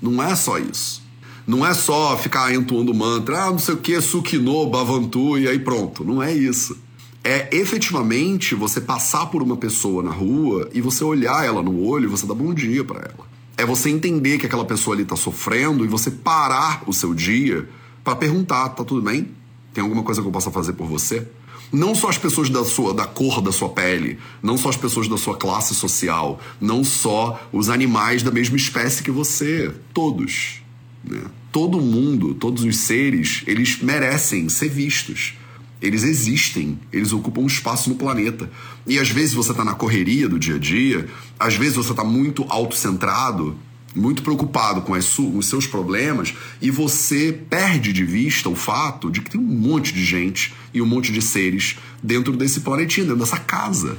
Não 0.00 0.22
é 0.22 0.34
só 0.36 0.58
isso. 0.58 1.02
Não 1.46 1.66
é 1.66 1.72
só 1.72 2.16
ficar 2.16 2.54
entoando 2.54 2.94
mantra, 2.94 3.44
ah, 3.44 3.50
não 3.50 3.58
sei 3.58 3.74
o 3.74 3.78
que, 3.78 4.00
sukinou, 4.00 4.68
bavantu, 4.68 5.38
e 5.38 5.48
aí 5.48 5.58
pronto. 5.58 6.04
Não 6.04 6.22
é 6.22 6.32
isso. 6.32 6.76
É 7.24 7.48
efetivamente 7.56 8.54
você 8.54 8.80
passar 8.80 9.26
por 9.26 9.42
uma 9.42 9.56
pessoa 9.56 10.02
na 10.02 10.10
rua 10.10 10.68
e 10.72 10.80
você 10.80 11.02
olhar 11.02 11.44
ela 11.44 11.62
no 11.62 11.84
olho 11.84 12.04
e 12.04 12.08
você 12.08 12.26
dar 12.26 12.34
bom 12.34 12.54
dia 12.54 12.84
para 12.84 13.00
ela 13.00 13.28
é 13.58 13.66
você 13.66 13.90
entender 13.90 14.38
que 14.38 14.46
aquela 14.46 14.64
pessoa 14.64 14.94
ali 14.94 15.02
está 15.02 15.16
sofrendo 15.16 15.84
e 15.84 15.88
você 15.88 16.12
parar 16.12 16.84
o 16.86 16.92
seu 16.92 17.12
dia 17.12 17.68
para 18.04 18.14
perguntar: 18.14 18.68
tá 18.70 18.84
tudo 18.84 19.02
bem? 19.02 19.32
Tem 19.74 19.82
alguma 19.82 20.04
coisa 20.04 20.22
que 20.22 20.28
eu 20.28 20.32
possa 20.32 20.50
fazer 20.50 20.74
por 20.74 20.86
você? 20.86 21.26
Não 21.72 21.94
só 21.94 22.08
as 22.08 22.18
pessoas 22.18 22.48
da 22.48 22.64
sua 22.64 22.94
da 22.94 23.06
cor 23.06 23.40
da 23.40 23.52
sua 23.52 23.68
pele, 23.68 24.18
não 24.42 24.56
só 24.56 24.70
as 24.70 24.76
pessoas 24.76 25.06
da 25.08 25.18
sua 25.18 25.36
classe 25.36 25.74
social, 25.74 26.40
não 26.60 26.82
só 26.82 27.48
os 27.52 27.68
animais 27.68 28.22
da 28.22 28.30
mesma 28.30 28.56
espécie 28.56 29.02
que 29.02 29.10
você, 29.10 29.72
todos, 29.92 30.62
né? 31.04 31.22
Todo 31.50 31.80
mundo, 31.80 32.34
todos 32.34 32.62
os 32.62 32.76
seres, 32.76 33.42
eles 33.46 33.80
merecem 33.80 34.48
ser 34.48 34.68
vistos. 34.68 35.34
Eles 35.80 36.02
existem, 36.02 36.78
eles 36.92 37.12
ocupam 37.12 37.42
um 37.42 37.46
espaço 37.46 37.88
no 37.88 37.96
planeta. 37.96 38.50
E 38.86 38.98
às 38.98 39.08
vezes 39.08 39.32
você 39.32 39.52
está 39.52 39.64
na 39.64 39.74
correria 39.74 40.28
do 40.28 40.38
dia 40.38 40.56
a 40.56 40.58
dia, 40.58 41.08
às 41.38 41.54
vezes 41.54 41.76
você 41.76 41.92
está 41.92 42.04
muito 42.04 42.44
autocentrado, 42.48 43.56
muito 43.94 44.22
preocupado 44.22 44.82
com 44.82 44.92
os 44.92 45.46
seus 45.46 45.66
problemas, 45.66 46.34
e 46.60 46.70
você 46.70 47.32
perde 47.32 47.92
de 47.92 48.04
vista 48.04 48.48
o 48.48 48.54
fato 48.54 49.10
de 49.10 49.20
que 49.20 49.30
tem 49.30 49.40
um 49.40 49.44
monte 49.44 49.92
de 49.92 50.04
gente 50.04 50.54
e 50.72 50.80
um 50.80 50.86
monte 50.86 51.12
de 51.12 51.22
seres 51.22 51.76
dentro 52.02 52.36
desse 52.36 52.60
planetinha, 52.60 53.06
dentro 53.06 53.20
dessa 53.20 53.38
casa. 53.38 53.98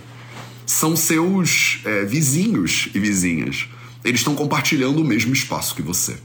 São 0.66 0.96
seus 0.96 1.82
é, 1.84 2.06
vizinhos 2.06 2.90
e 2.94 3.00
vizinhas. 3.00 3.68
Eles 4.04 4.22
estão 4.22 4.36
compartilhando 4.36 5.02
o 5.02 5.06
mesmo 5.06 5.34
espaço 5.34 5.76
que 5.76 5.82
você 5.82 6.18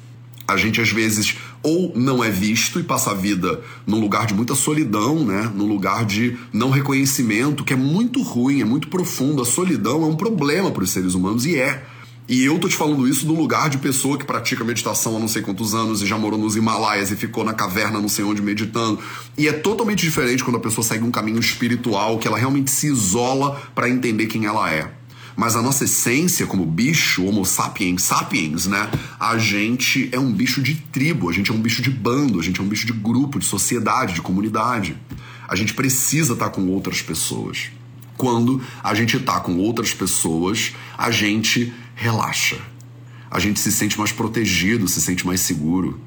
a 0.46 0.56
gente 0.56 0.80
às 0.80 0.90
vezes 0.90 1.36
ou 1.62 1.92
não 1.96 2.22
é 2.22 2.30
visto 2.30 2.78
e 2.78 2.82
passa 2.82 3.10
a 3.10 3.14
vida 3.14 3.62
num 3.86 3.98
lugar 3.98 4.26
de 4.26 4.34
muita 4.34 4.54
solidão, 4.54 5.24
né? 5.24 5.50
Num 5.54 5.66
lugar 5.66 6.04
de 6.04 6.36
não 6.52 6.70
reconhecimento, 6.70 7.64
que 7.64 7.72
é 7.72 7.76
muito 7.76 8.22
ruim, 8.22 8.60
é 8.60 8.64
muito 8.64 8.88
profundo. 8.88 9.40
A 9.40 9.46
solidão 9.46 10.02
é 10.02 10.06
um 10.06 10.16
problema 10.16 10.70
para 10.70 10.84
os 10.84 10.90
seres 10.90 11.14
humanos 11.14 11.46
e 11.46 11.56
é. 11.56 11.82
E 12.26 12.42
eu 12.42 12.58
tô 12.58 12.68
te 12.68 12.76
falando 12.76 13.06
isso 13.06 13.26
do 13.26 13.34
lugar 13.34 13.68
de 13.68 13.76
pessoa 13.76 14.16
que 14.16 14.24
pratica 14.24 14.64
meditação 14.64 15.14
há 15.14 15.20
não 15.20 15.28
sei 15.28 15.42
quantos 15.42 15.74
anos 15.74 16.00
e 16.00 16.06
já 16.06 16.16
morou 16.16 16.38
nos 16.38 16.56
Himalaias 16.56 17.10
e 17.10 17.16
ficou 17.16 17.44
na 17.44 17.52
caverna 17.52 18.00
não 18.00 18.08
sei 18.08 18.24
onde 18.24 18.40
meditando. 18.40 18.98
E 19.36 19.46
é 19.46 19.52
totalmente 19.52 20.00
diferente 20.00 20.42
quando 20.42 20.56
a 20.56 20.60
pessoa 20.60 20.82
segue 20.82 21.04
um 21.04 21.10
caminho 21.10 21.38
espiritual, 21.38 22.18
que 22.18 22.26
ela 22.26 22.38
realmente 22.38 22.70
se 22.70 22.86
isola 22.86 23.60
para 23.74 23.90
entender 23.90 24.26
quem 24.26 24.46
ela 24.46 24.72
é. 24.72 24.90
Mas 25.36 25.54
a 25.54 25.60
nossa 25.60 25.84
essência 25.84 26.46
como 26.46 26.64
bicho, 26.64 27.26
Homo 27.26 27.44
sapiens 27.44 28.04
sapiens, 28.04 28.66
né? 28.66 28.90
A 29.20 29.36
gente 29.36 30.08
é 30.10 30.18
um 30.18 30.32
bicho 30.32 30.62
de 30.62 30.76
tribo, 30.76 31.28
a 31.28 31.32
gente 31.32 31.50
é 31.50 31.54
um 31.54 31.60
bicho 31.60 31.82
de 31.82 31.90
bando, 31.90 32.40
a 32.40 32.42
gente 32.42 32.58
é 32.58 32.62
um 32.62 32.68
bicho 32.68 32.86
de 32.86 32.92
grupo, 32.94 33.38
de 33.38 33.44
sociedade, 33.44 34.14
de 34.14 34.22
comunidade. 34.22 34.96
A 35.46 35.54
gente 35.54 35.74
precisa 35.74 36.32
estar 36.32 36.48
com 36.48 36.66
outras 36.68 37.02
pessoas. 37.02 37.70
Quando 38.16 38.62
a 38.82 38.94
gente 38.94 39.16
está 39.16 39.40
com 39.40 39.56
outras 39.58 39.92
pessoas, 39.92 40.72
a 40.96 41.10
gente 41.10 41.72
relaxa. 41.94 42.58
A 43.30 43.38
gente 43.38 43.58
se 43.60 43.72
sente 43.72 43.98
mais 43.98 44.12
protegido, 44.12 44.86
se 44.88 45.00
sente 45.00 45.26
mais 45.26 45.40
seguro. 45.40 46.00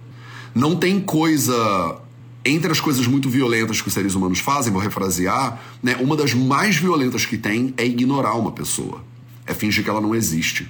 Não 0.56 0.76
tem 0.76 1.00
coisa 1.00 2.00
entre 2.46 2.72
as 2.72 2.80
coisas 2.80 3.06
muito 3.06 3.30
violentas 3.30 3.82
que 3.82 3.90
os 3.90 3.94
seres 3.94 4.16
humanos 4.16 4.40
fazem, 4.40 4.72
vou 4.72 4.82
refrasear, 4.82 5.62
né, 5.84 5.98
uma 6.00 6.16
das 6.16 6.34
mais 6.34 6.78
violentas 6.78 7.26
que 7.26 7.38
tem 7.38 7.74
é 7.76 7.86
ignorar 7.86 8.36
uma 8.36 8.54
pessoa 8.54 9.04
é 9.48 9.54
fingir 9.54 9.84
que 9.84 9.90
ela 9.90 10.02
não 10.02 10.14
existe. 10.14 10.70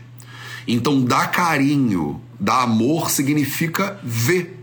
Então, 0.68 1.04
dar 1.04 1.32
carinho, 1.32 2.22
dar 2.40 2.62
amor 2.62 3.10
significa 3.10 4.00
ver. 4.04 4.54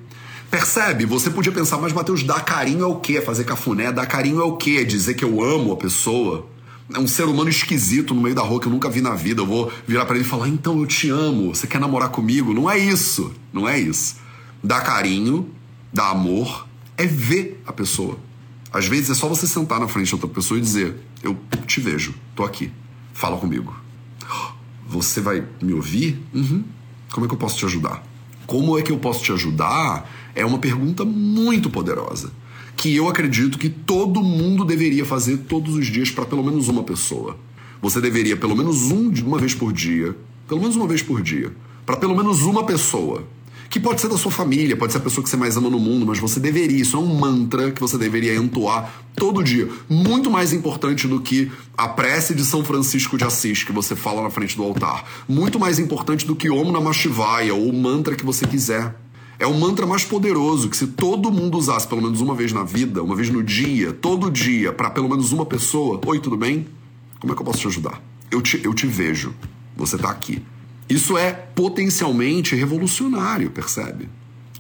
Percebe? 0.51 1.05
Você 1.05 1.31
podia 1.31 1.51
pensar, 1.51 1.79
mas 1.79 1.93
Mateus, 1.93 2.23
dar 2.23 2.45
carinho 2.45 2.85
é 2.85 2.87
o 2.87 2.97
quê? 2.97 3.21
Fazer 3.21 3.43
cafuné? 3.43 3.91
Dar 3.91 4.07
carinho 4.07 4.41
é 4.41 4.45
o 4.45 4.57
quê? 4.57 4.79
É 4.81 4.85
dizer 4.85 5.15
que 5.15 5.25
eu 5.25 5.43
amo 5.43 5.73
a 5.73 5.77
pessoa? 5.77 6.47
É 6.93 6.99
um 6.99 7.07
ser 7.07 7.25
humano 7.25 7.49
esquisito 7.49 8.15
no 8.15 8.21
meio 8.21 8.35
da 8.35 8.43
rua 8.43 8.61
que 8.61 8.67
eu 8.67 8.73
nunca 8.73 8.91
vi 8.91 9.01
na 9.01 9.15
vida. 9.15 9.41
Eu 9.41 9.47
vou 9.47 9.73
virar 9.87 10.05
para 10.05 10.17
ele 10.17 10.25
e 10.25 10.29
falar, 10.29 10.49
então 10.49 10.79
eu 10.81 10.87
te 10.87 11.09
amo, 11.09 11.55
você 11.55 11.67
quer 11.67 11.81
namorar 11.81 12.11
comigo? 12.11 12.53
Não 12.53 12.71
é 12.71 12.79
isso. 12.79 13.33
Não 13.53 13.69
é 13.69 13.79
isso. 13.79 14.17
Dar 14.63 14.81
carinho, 14.81 15.49
dar 15.93 16.11
amor, 16.11 16.67
é 16.97 17.07
ver 17.07 17.63
a 17.67 17.73
pessoa. 17.73 18.19
Às 18.73 18.87
vezes 18.87 19.11
é 19.11 19.15
só 19.15 19.29
você 19.29 19.47
sentar 19.47 19.81
na 19.81 19.89
frente 19.89 20.09
de 20.09 20.15
outra 20.15 20.29
pessoa 20.29 20.59
e 20.59 20.61
dizer: 20.61 20.97
Eu 21.23 21.39
te 21.67 21.81
vejo, 21.81 22.15
tô 22.35 22.45
aqui, 22.45 22.73
fala 23.13 23.37
comigo 23.39 23.85
você 24.95 25.21
vai 25.21 25.45
me 25.61 25.73
ouvir? 25.73 26.23
Uhum. 26.33 26.63
Como 27.13 27.27
é 27.27 27.29
que 27.29 27.35
eu 27.35 27.39
posso 27.39 27.57
te 27.59 27.65
ajudar? 27.65 28.03
Como 28.47 28.79
é 28.79 28.83
que 28.83 28.93
eu 28.93 28.99
posso 28.99 29.25
te 29.25 29.33
ajudar? 29.33 30.09
É 30.35 30.45
uma 30.45 30.59
pergunta 30.59 31.05
muito 31.05 31.71
poderosa. 31.71 32.31
Que 32.77 32.95
eu 32.95 33.09
acredito 33.09 33.59
que 33.59 33.69
todo 33.69 34.23
mundo 34.23 34.65
deveria 34.65 35.05
fazer 35.05 35.39
todos 35.49 35.75
os 35.75 35.87
dias 35.87 36.11
para 36.11 36.25
pelo 36.25 36.43
menos 36.43 36.69
uma 36.69 36.83
pessoa. 36.83 37.37
Você 37.81 38.01
deveria, 38.01 38.37
pelo 38.37 38.57
menos 38.57 38.91
um, 38.91 39.11
uma 39.25 39.39
vez 39.39 39.55
por 39.55 39.73
dia, 39.73 40.17
pelo 40.49 40.61
menos 40.61 40.77
uma 40.77 40.87
vez 40.87 41.03
por 41.03 41.23
dia, 41.23 41.53
para 41.85 41.97
pelo 41.97 42.17
menos 42.17 42.43
uma 42.43 42.65
pessoa 42.65 43.27
que 43.75 43.81
pode 43.81 44.01
ser 44.01 44.09
da 44.09 44.17
sua 44.17 44.31
família, 44.31 44.77
pode 44.77 44.93
ser 44.93 44.99
a 44.99 45.01
pessoa 45.01 45.25
que 45.25 45.29
você 45.29 45.37
mais 45.37 45.57
ama 45.57 45.69
no 45.69 45.81
mundo, 45.81 46.07
mas 46.07 46.21
você 46.21 46.39
deveria, 46.39 46.81
isso 46.81 46.97
é 46.97 47.01
um 47.01 47.19
mantra 47.19 47.73
que 47.73 47.81
você 47.81 47.99
deveria 47.99 48.37
entoar 48.37 48.89
todo 49.17 49.43
dia. 49.43 49.69
Muito 49.89 50.31
mais 50.31 50.53
importante 50.53 51.09
do 51.09 51.21
que 51.21 51.51
a 51.77 51.89
prece 51.89 52.37
de 52.37 52.45
São 52.45 52.65
Francisco 52.65 53.19
de 53.19 53.25
Assis 53.25 53.65
que 53.65 53.73
você 53.73 53.97
fala 53.97 54.23
na 54.23 54.31
frente 54.31 54.57
do 54.57 54.63
altar. 54.63 55.05
Muito 55.29 55.59
mais 55.59 55.81
importante 55.81 56.25
do 56.25 56.37
que 56.37 56.49
Om 56.49 56.71
Namah 56.71 56.93
Shivaya 56.93 57.53
ou 57.53 57.69
o 57.69 57.73
mantra 57.73 58.15
que 58.15 58.25
você 58.25 58.47
quiser. 58.47 58.95
É 59.45 59.47
o 59.47 59.53
mantra 59.53 59.85
mais 59.85 60.07
poderoso 60.07 60.71
que 60.71 60.77
se 60.77 60.87
todo 60.87 61.31
mundo 61.31 61.59
usasse 61.59 61.87
pelo 61.87 62.01
menos 62.01 62.23
uma 62.23 62.35
vez 62.35 62.51
na 62.51 62.65
vida, 62.65 63.03
uma 63.03 63.15
vez 63.15 63.29
no 63.29 63.43
dia, 63.43 63.93
todo 63.93 64.31
dia, 64.31 64.73
para 64.73 64.89
pelo 64.89 65.07
menos 65.07 65.33
uma 65.33 65.45
pessoa, 65.45 66.01
oi, 66.07 66.19
tudo 66.19 66.35
bem? 66.35 66.67
Como 67.21 67.31
é 67.31 67.37
que 67.37 67.43
eu 67.43 67.45
posso 67.45 67.59
te 67.59 67.67
ajudar? 67.67 68.03
Eu 68.31 68.41
te, 68.41 68.59
eu 68.65 68.73
te 68.73 68.87
vejo. 68.87 69.35
Você 69.77 69.99
tá 69.99 70.09
aqui. 70.09 70.43
Isso 70.89 71.19
é 71.19 71.31
potencialmente 71.31 72.57
revolucionário, 72.57 73.51
percebe? 73.51 74.09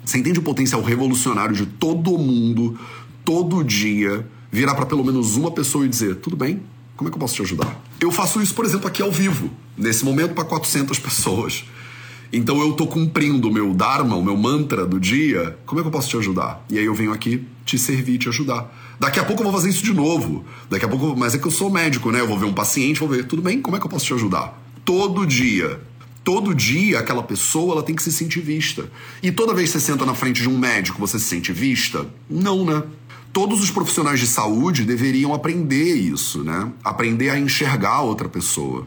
Você 0.04 0.18
entende 0.18 0.38
o 0.38 0.42
potencial 0.42 0.82
revolucionário 0.82 1.56
de 1.56 1.64
todo 1.64 2.18
mundo, 2.18 2.78
todo 3.24 3.64
dia, 3.64 4.28
virar 4.52 4.74
para 4.74 4.84
pelo 4.84 5.02
menos 5.02 5.34
uma 5.34 5.50
pessoa 5.50 5.86
e 5.86 5.88
dizer: 5.88 6.16
tudo 6.16 6.36
bem, 6.36 6.60
como 6.94 7.08
é 7.08 7.10
que 7.10 7.16
eu 7.16 7.20
posso 7.20 7.36
te 7.36 7.40
ajudar? 7.40 7.82
Eu 7.98 8.12
faço 8.12 8.42
isso, 8.42 8.54
por 8.54 8.66
exemplo, 8.66 8.86
aqui 8.86 9.00
ao 9.00 9.10
vivo, 9.10 9.50
nesse 9.78 10.04
momento 10.04 10.34
para 10.34 10.44
400 10.44 10.98
pessoas. 10.98 11.64
Então 12.32 12.60
eu 12.60 12.72
tô 12.72 12.86
cumprindo 12.86 13.48
o 13.48 13.52
meu 13.52 13.72
dharma, 13.72 14.16
o 14.16 14.22
meu 14.22 14.36
mantra 14.36 14.86
do 14.86 14.98
dia. 14.98 15.58
Como 15.66 15.80
é 15.80 15.82
que 15.82 15.88
eu 15.88 15.92
posso 15.92 16.08
te 16.08 16.16
ajudar? 16.16 16.64
E 16.70 16.78
aí 16.78 16.84
eu 16.84 16.94
venho 16.94 17.12
aqui 17.12 17.46
te 17.64 17.78
servir, 17.78 18.18
te 18.18 18.28
ajudar. 18.28 18.72
Daqui 18.98 19.18
a 19.18 19.24
pouco 19.24 19.42
eu 19.42 19.44
vou 19.44 19.52
fazer 19.52 19.70
isso 19.70 19.84
de 19.84 19.92
novo. 19.92 20.44
Daqui 20.68 20.84
a 20.84 20.88
pouco, 20.88 21.16
mas 21.16 21.34
é 21.34 21.38
que 21.38 21.46
eu 21.46 21.50
sou 21.50 21.70
médico, 21.70 22.10
né? 22.10 22.20
Eu 22.20 22.26
vou 22.28 22.38
ver 22.38 22.46
um 22.46 22.52
paciente, 22.52 23.00
vou 23.00 23.08
ver, 23.08 23.26
tudo 23.26 23.42
bem? 23.42 23.60
Como 23.60 23.76
é 23.76 23.80
que 23.80 23.86
eu 23.86 23.90
posso 23.90 24.06
te 24.06 24.14
ajudar? 24.14 24.60
Todo 24.84 25.26
dia 25.26 25.80
todo 26.24 26.54
dia 26.54 26.98
aquela 26.98 27.22
pessoa 27.22 27.74
ela 27.74 27.82
tem 27.82 27.94
que 27.94 28.02
se 28.02 28.10
sentir 28.10 28.40
vista. 28.40 28.90
E 29.22 29.30
toda 29.30 29.54
vez 29.54 29.70
que 29.70 29.78
você 29.78 29.92
senta 29.92 30.06
na 30.06 30.14
frente 30.14 30.40
de 30.40 30.48
um 30.48 30.58
médico, 30.58 30.98
você 30.98 31.18
se 31.18 31.26
sente 31.26 31.52
vista? 31.52 32.06
Não, 32.28 32.64
né? 32.64 32.82
Todos 33.32 33.62
os 33.62 33.70
profissionais 33.70 34.18
de 34.18 34.26
saúde 34.26 34.84
deveriam 34.84 35.34
aprender 35.34 35.94
isso, 35.94 36.42
né? 36.42 36.72
Aprender 36.82 37.30
a 37.30 37.38
enxergar 37.38 38.00
outra 38.00 38.28
pessoa. 38.28 38.86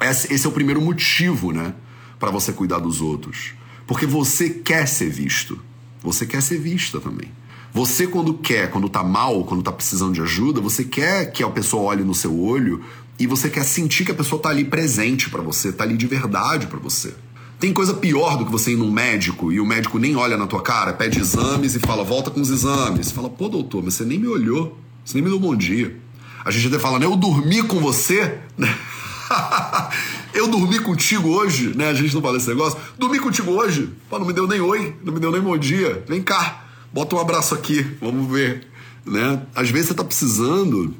Esse 0.00 0.46
é 0.46 0.48
o 0.48 0.52
primeiro 0.52 0.80
motivo, 0.80 1.52
né? 1.52 1.74
Para 2.20 2.30
você 2.30 2.52
cuidar 2.52 2.78
dos 2.78 3.00
outros. 3.00 3.54
Porque 3.86 4.06
você 4.06 4.48
quer 4.48 4.86
ser 4.86 5.10
visto. 5.10 5.58
Você 6.00 6.24
quer 6.24 6.40
ser 6.40 6.58
vista 6.58 7.00
também. 7.00 7.28
Você, 7.72 8.06
quando 8.06 8.34
quer, 8.34 8.70
quando 8.70 8.88
tá 8.88 9.02
mal, 9.02 9.44
quando 9.44 9.62
tá 9.62 9.72
precisando 9.72 10.12
de 10.12 10.20
ajuda, 10.20 10.60
você 10.60 10.84
quer 10.84 11.32
que 11.32 11.42
a 11.42 11.48
pessoa 11.48 11.82
olhe 11.82 12.04
no 12.04 12.14
seu 12.14 12.38
olho 12.38 12.84
e 13.18 13.26
você 13.26 13.48
quer 13.48 13.64
sentir 13.64 14.04
que 14.04 14.10
a 14.10 14.14
pessoa 14.14 14.40
tá 14.40 14.48
ali 14.48 14.64
presente 14.64 15.30
para 15.30 15.42
você, 15.42 15.72
tá 15.72 15.84
ali 15.84 15.96
de 15.96 16.06
verdade 16.06 16.66
para 16.66 16.78
você. 16.78 17.14
Tem 17.60 17.72
coisa 17.72 17.94
pior 17.94 18.36
do 18.36 18.46
que 18.46 18.50
você 18.50 18.72
ir 18.72 18.76
num 18.76 18.90
médico 18.90 19.52
e 19.52 19.60
o 19.60 19.66
médico 19.66 19.98
nem 19.98 20.16
olha 20.16 20.36
na 20.36 20.46
tua 20.46 20.62
cara, 20.62 20.92
pede 20.92 21.20
exames 21.20 21.76
e 21.76 21.78
fala, 21.78 22.02
volta 22.02 22.30
com 22.30 22.40
os 22.40 22.50
exames. 22.50 23.08
Você 23.08 23.14
fala, 23.14 23.28
pô, 23.28 23.48
doutor, 23.48 23.82
mas 23.84 23.94
você 23.94 24.04
nem 24.04 24.18
me 24.18 24.26
olhou, 24.26 24.78
você 25.04 25.14
nem 25.14 25.22
me 25.22 25.30
deu 25.30 25.38
bom 25.38 25.54
dia. 25.54 25.96
A 26.44 26.50
gente 26.50 26.68
até 26.68 26.78
fala, 26.78 26.98
né, 26.98 27.06
eu 27.06 27.16
dormi 27.16 27.62
com 27.62 27.78
você? 27.78 28.38
eu 30.34 30.48
dormi 30.48 30.78
contigo 30.78 31.28
hoje, 31.28 31.76
né? 31.76 31.88
A 31.88 31.94
gente 31.94 32.14
não 32.14 32.22
fala 32.22 32.36
esse 32.36 32.48
negócio. 32.48 32.78
Dormi 32.98 33.18
contigo 33.18 33.50
hoje, 33.52 33.90
pô, 34.08 34.18
não 34.18 34.26
me 34.26 34.32
deu 34.32 34.46
nem 34.46 34.60
oi, 34.60 34.94
não 35.02 35.12
me 35.12 35.20
deu 35.20 35.30
nem 35.32 35.40
bom 35.40 35.56
dia. 35.56 36.04
Vem 36.08 36.22
cá, 36.22 36.64
bota 36.92 37.16
um 37.16 37.18
abraço 37.18 37.54
aqui, 37.54 37.86
vamos 38.00 38.30
ver, 38.30 38.66
né? 39.04 39.42
Às 39.54 39.70
vezes 39.70 39.88
você 39.88 39.94
tá 39.94 40.04
precisando 40.04 40.94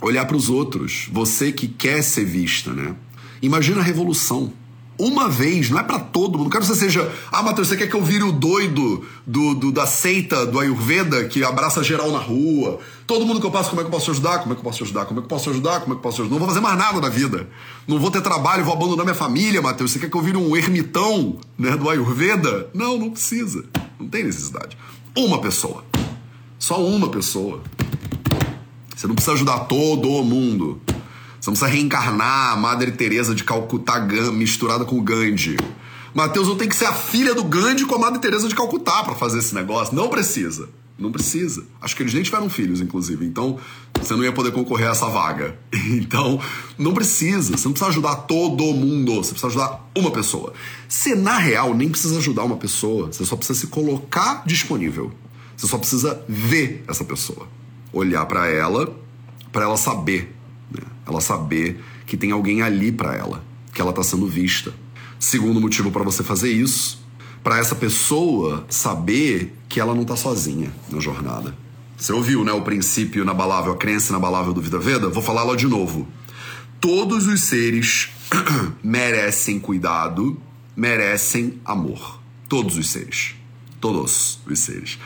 olhar 0.00 0.26
para 0.26 0.36
os 0.36 0.50
outros, 0.50 1.08
você 1.10 1.50
que 1.50 1.66
quer 1.66 2.02
ser 2.02 2.24
vista, 2.24 2.72
né? 2.72 2.94
Imagina 3.40 3.80
a 3.80 3.84
revolução. 3.84 4.52
Uma 4.96 5.28
vez, 5.28 5.70
não 5.70 5.80
é 5.80 5.82
para 5.82 5.98
todo 5.98 6.38
mundo. 6.38 6.44
Não 6.44 6.50
quero 6.50 6.62
que 6.62 6.68
você 6.68 6.78
seja. 6.78 7.12
Ah, 7.32 7.42
Matheus, 7.42 7.66
você 7.68 7.76
quer 7.76 7.88
que 7.88 7.96
eu 7.96 8.02
vire 8.02 8.22
o 8.22 8.30
doido 8.30 9.04
do, 9.26 9.54
do, 9.54 9.72
da 9.72 9.86
seita 9.86 10.46
do 10.46 10.58
Ayurveda 10.60 11.24
que 11.24 11.42
abraça 11.42 11.82
geral 11.82 12.12
na 12.12 12.18
rua? 12.18 12.78
Todo 13.06 13.26
mundo 13.26 13.38
que 13.38 13.46
eu 13.46 13.50
passo, 13.50 13.68
como 13.68 13.82
é 13.82 13.84
que 13.84 13.88
eu 13.88 13.92
posso 13.92 14.10
ajudar? 14.12 14.38
Como 14.38 14.52
é 14.52 14.54
que 14.54 14.60
eu 14.60 14.64
posso 14.64 14.82
ajudar? 14.82 15.04
Como 15.04 15.20
é 15.20 15.22
que 15.22 15.26
eu 15.26 15.28
posso 15.28 15.50
ajudar? 15.50 15.80
Como 15.80 15.92
é 15.92 15.94
que 15.94 15.98
eu 15.98 16.02
posso 16.02 16.22
ajudar? 16.22 16.32
Não 16.32 16.38
vou 16.38 16.48
fazer 16.48 16.60
mais 16.60 16.78
nada 16.78 17.00
na 17.00 17.08
vida. 17.10 17.46
Não 17.86 17.98
vou 17.98 18.10
ter 18.10 18.22
trabalho, 18.22 18.64
vou 18.64 18.72
abandonar 18.72 19.04
minha 19.04 19.14
família, 19.14 19.60
Matheus. 19.60 19.92
Você 19.92 19.98
quer 19.98 20.08
que 20.08 20.16
eu 20.16 20.22
vire 20.22 20.38
um 20.38 20.56
ermitão 20.56 21.36
né, 21.58 21.76
do 21.76 21.90
Ayurveda? 21.90 22.70
Não, 22.72 22.96
não 22.96 23.10
precisa. 23.10 23.64
Não 24.00 24.08
tem 24.08 24.24
necessidade. 24.24 24.78
Uma 25.14 25.38
pessoa. 25.38 25.84
Só 26.58 26.82
uma 26.82 27.10
pessoa. 27.10 27.60
Você 28.96 29.06
não 29.06 29.14
precisa 29.14 29.34
ajudar 29.34 29.60
todo 29.60 30.08
mundo. 30.24 30.80
Você 31.38 31.50
não 31.50 31.54
precisa 31.54 31.66
reencarnar 31.66 32.52
a 32.52 32.56
Madre 32.56 32.90
Teresa 32.92 33.34
de 33.34 33.44
Calcutá 33.44 34.00
misturada 34.32 34.86
com 34.86 34.98
o 34.98 35.02
Gandhi. 35.02 35.58
Mateus, 36.14 36.48
eu 36.48 36.56
tenho 36.56 36.70
que 36.70 36.76
ser 36.76 36.86
a 36.86 36.94
filha 36.94 37.34
do 37.34 37.44
Gandhi 37.44 37.84
com 37.84 37.96
a 37.96 37.98
Madre 37.98 38.18
Teresa 38.18 38.48
de 38.48 38.54
Calcutá 38.54 39.04
para 39.04 39.14
fazer 39.14 39.40
esse 39.40 39.54
negócio. 39.54 39.94
Não 39.94 40.08
precisa. 40.08 40.70
Não 40.96 41.10
precisa. 41.10 41.64
Acho 41.80 41.96
que 41.96 42.02
eles 42.02 42.14
nem 42.14 42.22
tiveram 42.22 42.48
filhos, 42.48 42.80
inclusive. 42.80 43.26
Então, 43.26 43.58
você 44.00 44.14
não 44.14 44.22
ia 44.22 44.32
poder 44.32 44.52
concorrer 44.52 44.88
a 44.88 44.92
essa 44.92 45.08
vaga. 45.08 45.58
Então, 45.86 46.40
não 46.78 46.94
precisa. 46.94 47.56
Você 47.56 47.64
não 47.66 47.72
precisa 47.72 47.90
ajudar 47.90 48.14
todo 48.14 48.62
mundo. 48.72 49.16
Você 49.16 49.32
precisa 49.32 49.46
ajudar 49.48 49.90
uma 49.96 50.10
pessoa. 50.10 50.52
Você, 50.88 51.14
na 51.14 51.38
real, 51.38 51.74
nem 51.74 51.88
precisa 51.88 52.18
ajudar 52.18 52.44
uma 52.44 52.56
pessoa. 52.56 53.08
Você 53.08 53.24
só 53.24 53.36
precisa 53.36 53.58
se 53.58 53.66
colocar 53.66 54.44
disponível. 54.46 55.12
Você 55.56 55.66
só 55.66 55.78
precisa 55.78 56.24
ver 56.28 56.84
essa 56.88 57.04
pessoa 57.04 57.48
olhar 57.94 58.26
para 58.26 58.48
ela, 58.48 58.94
para 59.52 59.64
ela 59.64 59.76
saber, 59.76 60.34
né? 60.70 60.82
ela 61.06 61.20
saber 61.20 61.80
que 62.06 62.16
tem 62.16 62.32
alguém 62.32 62.60
ali 62.60 62.90
para 62.90 63.14
ela, 63.14 63.42
que 63.72 63.80
ela 63.80 63.90
está 63.90 64.02
sendo 64.02 64.26
vista. 64.26 64.74
Segundo 65.18 65.60
motivo 65.60 65.90
para 65.90 66.02
você 66.02 66.22
fazer 66.22 66.50
isso, 66.50 67.03
para 67.44 67.58
essa 67.58 67.74
pessoa 67.74 68.64
saber 68.70 69.54
que 69.68 69.78
ela 69.78 69.94
não 69.94 70.00
está 70.00 70.16
sozinha 70.16 70.72
na 70.90 70.98
jornada. 70.98 71.54
Você 71.94 72.10
ouviu, 72.10 72.42
né, 72.42 72.52
o 72.52 72.62
princípio 72.62 73.22
inabalável, 73.22 73.74
a 73.74 73.76
crença 73.76 74.10
inabalável 74.10 74.54
do 74.54 74.62
Vida 74.62 74.78
Veda? 74.78 75.10
Vou 75.10 75.22
falar 75.22 75.44
lá 75.44 75.54
de 75.54 75.66
novo. 75.66 76.08
Todos 76.80 77.26
os 77.26 77.42
seres 77.42 78.08
merecem 78.82 79.60
cuidado, 79.60 80.40
merecem 80.74 81.60
amor. 81.66 82.18
Todos 82.48 82.78
os 82.78 82.88
seres. 82.88 83.34
Todos 83.78 84.40
os 84.46 84.58
seres. 84.58 84.98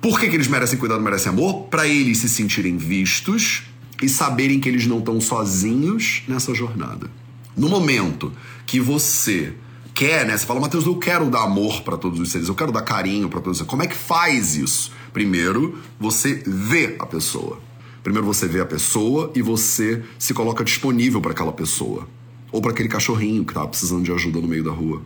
Por 0.00 0.20
que, 0.20 0.28
que 0.28 0.36
eles 0.36 0.46
merecem 0.46 0.78
cuidado, 0.78 1.02
merecem 1.02 1.32
amor? 1.32 1.64
Para 1.64 1.88
eles 1.88 2.18
se 2.18 2.28
sentirem 2.28 2.76
vistos 2.76 3.64
e 4.00 4.08
saberem 4.08 4.60
que 4.60 4.68
eles 4.68 4.86
não 4.86 5.00
estão 5.00 5.20
sozinhos 5.20 6.22
nessa 6.28 6.54
jornada. 6.54 7.10
No 7.56 7.68
momento 7.68 8.32
que 8.64 8.78
você 8.78 9.52
quer, 9.96 10.26
né? 10.26 10.36
Você 10.36 10.44
fala, 10.44 10.60
Mateus, 10.60 10.84
eu 10.84 10.94
quero 10.96 11.30
dar 11.30 11.44
amor 11.44 11.80
para 11.80 11.96
todos 11.96 12.20
os 12.20 12.30
seres, 12.30 12.48
eu 12.48 12.54
quero 12.54 12.70
dar 12.70 12.82
carinho 12.82 13.30
para 13.30 13.40
todos. 13.40 13.62
Como 13.62 13.82
é 13.82 13.86
que 13.86 13.96
faz 13.96 14.54
isso? 14.54 14.92
Primeiro, 15.10 15.78
você 15.98 16.42
vê 16.46 16.96
a 16.98 17.06
pessoa. 17.06 17.58
Primeiro 18.02 18.26
você 18.26 18.46
vê 18.46 18.60
a 18.60 18.66
pessoa 18.66 19.32
e 19.34 19.40
você 19.40 20.04
se 20.18 20.34
coloca 20.34 20.62
disponível 20.62 21.18
para 21.22 21.30
aquela 21.30 21.50
pessoa. 21.50 22.06
Ou 22.52 22.60
para 22.60 22.72
aquele 22.72 22.90
cachorrinho 22.90 23.42
que 23.42 23.52
estava 23.52 23.66
precisando 23.66 24.04
de 24.04 24.12
ajuda 24.12 24.38
no 24.38 24.46
meio 24.46 24.62
da 24.62 24.70
rua. 24.70 25.00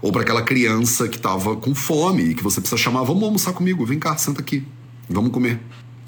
Ou 0.00 0.12
para 0.12 0.22
aquela 0.22 0.42
criança 0.42 1.08
que 1.08 1.16
estava 1.16 1.56
com 1.56 1.74
fome 1.74 2.30
e 2.30 2.34
que 2.34 2.42
você 2.44 2.60
precisa 2.60 2.80
chamar, 2.80 3.02
vamos 3.02 3.24
almoçar 3.24 3.52
comigo, 3.52 3.84
vem 3.84 3.98
cá, 3.98 4.16
senta 4.16 4.40
aqui, 4.40 4.64
vamos 5.10 5.32
comer. 5.32 5.58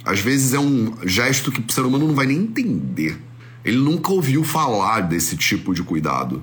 Às 0.05 0.21
vezes 0.21 0.55
é 0.55 0.61
um 0.61 0.95
gesto 1.05 1.51
que 1.51 1.61
o 1.61 1.73
ser 1.73 1.85
humano 1.85 2.07
não 2.07 2.15
vai 2.15 2.27
nem 2.27 2.39
entender. 2.39 3.21
Ele 3.65 3.79
nunca 3.79 4.13
ouviu 4.13 4.45
falar 4.45 5.01
desse 5.01 5.37
tipo 5.37 5.75
de 5.75 5.83
cuidado. 5.83 6.41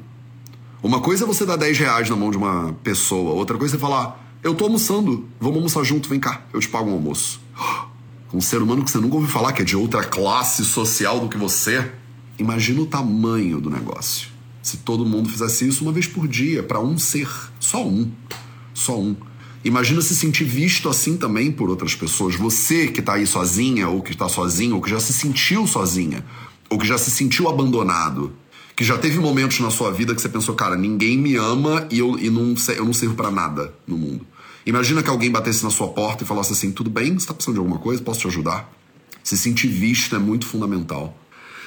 Uma 0.86 1.00
coisa 1.00 1.24
é 1.24 1.28
você 1.28 1.48
dar 1.48 1.56
10 1.56 1.80
reais 1.80 2.10
na 2.12 2.16
mão 2.16 2.30
de 2.30 2.38
uma 2.38 2.72
pessoa, 2.84 3.34
outra 3.34 3.58
coisa 3.58 3.76
é 3.76 3.80
falar: 3.80 4.24
Eu 4.44 4.54
tô 4.54 4.66
almoçando, 4.66 5.28
vamos 5.40 5.56
almoçar 5.56 5.84
junto, 5.84 6.08
vem 6.08 6.20
cá, 6.20 6.46
eu 6.54 6.60
te 6.60 6.70
pago 6.70 6.92
um 6.92 6.94
almoço. 6.94 7.42
Um 8.32 8.42
ser 8.42 8.62
humano 8.62 8.84
que 8.84 8.92
você 8.92 8.98
nunca 9.00 9.16
ouviu 9.16 9.30
falar, 9.30 9.54
que 9.54 9.62
é 9.62 9.66
de 9.66 9.78
outra 9.78 10.04
classe 10.04 10.66
social 10.66 11.22
do 11.22 11.30
que 11.30 11.38
você. 11.38 11.90
Imagina 12.38 12.82
o 12.82 12.86
tamanho 12.86 13.62
do 13.62 13.70
negócio. 13.70 14.28
Se 14.62 14.78
todo 14.78 15.06
mundo 15.06 15.30
fizesse 15.30 15.66
isso 15.66 15.84
uma 15.84 15.92
vez 15.94 16.06
por 16.06 16.28
dia, 16.28 16.62
para 16.62 16.80
um 16.80 16.98
ser, 16.98 17.30
só 17.60 17.88
um, 17.88 18.12
só 18.74 19.00
um. 19.00 19.16
Imagina 19.64 20.02
se 20.02 20.16
sentir 20.16 20.44
visto 20.44 20.90
assim 20.90 21.16
também 21.18 21.52
por 21.52 21.70
outras 21.70 21.96
pessoas. 21.96 22.36
Você 22.36 22.88
que 22.90 23.00
está 23.00 23.14
aí 23.14 23.26
sozinha, 23.26 23.88
ou 23.88 24.02
que 24.02 24.12
está 24.12 24.28
sozinho, 24.28 24.76
ou 24.76 24.82
que 24.82 24.90
já 24.90 25.00
se 25.00 25.14
sentiu 25.14 25.66
sozinha, 25.66 26.26
ou 26.70 26.78
que 26.78 26.86
já 26.86 26.98
se 26.98 27.10
sentiu 27.10 27.48
abandonado, 27.48 28.34
que 28.76 28.84
já 28.84 28.98
teve 28.98 29.20
momentos 29.20 29.60
na 29.60 29.72
sua 29.72 29.92
vida 29.92 30.14
que 30.14 30.22
você 30.22 30.28
pensou, 30.28 30.54
cara, 30.54 30.76
ninguém 30.76 31.18
me 31.18 31.36
ama 31.36 31.88
e 31.90 32.00
eu, 32.00 32.20
e 32.20 32.30
não, 32.30 32.56
eu 32.76 32.86
não 32.86 32.94
sirvo 32.94 33.16
para 33.16 33.32
nada 33.32 33.74
no 33.88 33.98
mundo. 33.98 34.26
Imagina 34.66 35.02
que 35.02 35.10
alguém 35.10 35.32
batesse 35.32 35.64
na 35.64 35.70
sua 35.70 35.90
porta 35.90 36.24
e 36.24 36.28
falasse 36.28 36.52
assim: 36.52 36.72
tudo 36.72 36.90
bem, 36.90 37.14
você 37.14 37.20
está 37.20 37.34
precisando 37.34 37.56
de 37.56 37.60
alguma 37.60 37.80
coisa? 37.80 38.02
Posso 38.02 38.22
te 38.22 38.28
ajudar? 38.28 38.70
Se 39.24 39.38
sentir 39.38 39.68
visto 39.68 40.16
é 40.16 40.20
muito 40.20 40.46
fundamental. 40.46 41.18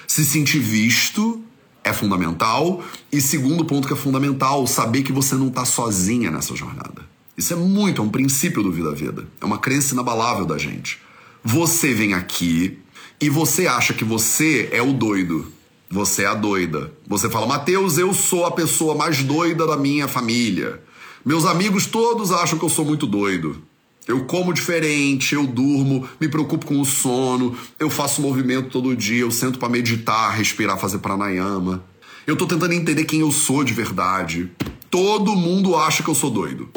Se 0.06 0.24
sentir 0.24 0.58
visto 0.58 1.42
é 1.82 1.92
fundamental. 1.92 2.82
E 3.10 3.20
segundo 3.20 3.64
ponto 3.64 3.86
que 3.86 3.94
é 3.94 3.96
fundamental, 3.96 4.66
saber 4.66 5.02
que 5.02 5.12
você 5.12 5.34
não 5.34 5.50
tá 5.50 5.64
sozinha 5.64 6.30
nessa 6.30 6.54
jornada. 6.54 7.08
Isso 7.36 7.52
é 7.52 7.56
muito, 7.56 8.02
é 8.02 8.04
um 8.04 8.08
princípio 8.08 8.62
do 8.62 8.72
Vida 8.72 8.92
Vida. 8.92 9.26
É 9.40 9.44
uma 9.44 9.58
crença 9.58 9.94
inabalável 9.94 10.44
da 10.44 10.58
gente. 10.58 10.98
Você 11.44 11.94
vem 11.94 12.14
aqui 12.14 12.78
e 13.20 13.30
você 13.30 13.66
acha 13.66 13.94
que 13.94 14.04
você 14.04 14.68
é 14.72 14.82
o 14.82 14.92
doido. 14.92 15.52
Você 15.90 16.24
é 16.24 16.26
a 16.26 16.34
doida. 16.34 16.92
Você 17.06 17.30
fala, 17.30 17.46
Mateus, 17.46 17.96
eu 17.96 18.12
sou 18.12 18.44
a 18.44 18.50
pessoa 18.50 18.94
mais 18.94 19.22
doida 19.22 19.66
da 19.66 19.76
minha 19.76 20.06
família. 20.06 20.82
Meus 21.24 21.46
amigos 21.46 21.86
todos 21.86 22.30
acham 22.30 22.58
que 22.58 22.64
eu 22.64 22.68
sou 22.68 22.84
muito 22.84 23.06
doido. 23.06 23.62
Eu 24.06 24.24
como 24.24 24.52
diferente, 24.52 25.34
eu 25.34 25.46
durmo, 25.46 26.08
me 26.20 26.28
preocupo 26.28 26.64
com 26.64 26.80
o 26.80 26.84
sono, 26.84 27.56
eu 27.78 27.90
faço 27.90 28.22
movimento 28.22 28.70
todo 28.70 28.96
dia, 28.96 29.20
eu 29.20 29.30
sento 29.30 29.58
para 29.58 29.68
meditar, 29.68 30.30
respirar, 30.30 30.78
fazer 30.78 30.98
pranayama. 30.98 31.84
Eu 32.26 32.36
tô 32.36 32.46
tentando 32.46 32.72
entender 32.72 33.04
quem 33.04 33.20
eu 33.20 33.30
sou 33.30 33.64
de 33.64 33.72
verdade. 33.72 34.50
Todo 34.90 35.36
mundo 35.36 35.76
acha 35.76 36.02
que 36.02 36.08
eu 36.08 36.14
sou 36.14 36.30
doido. 36.30 36.68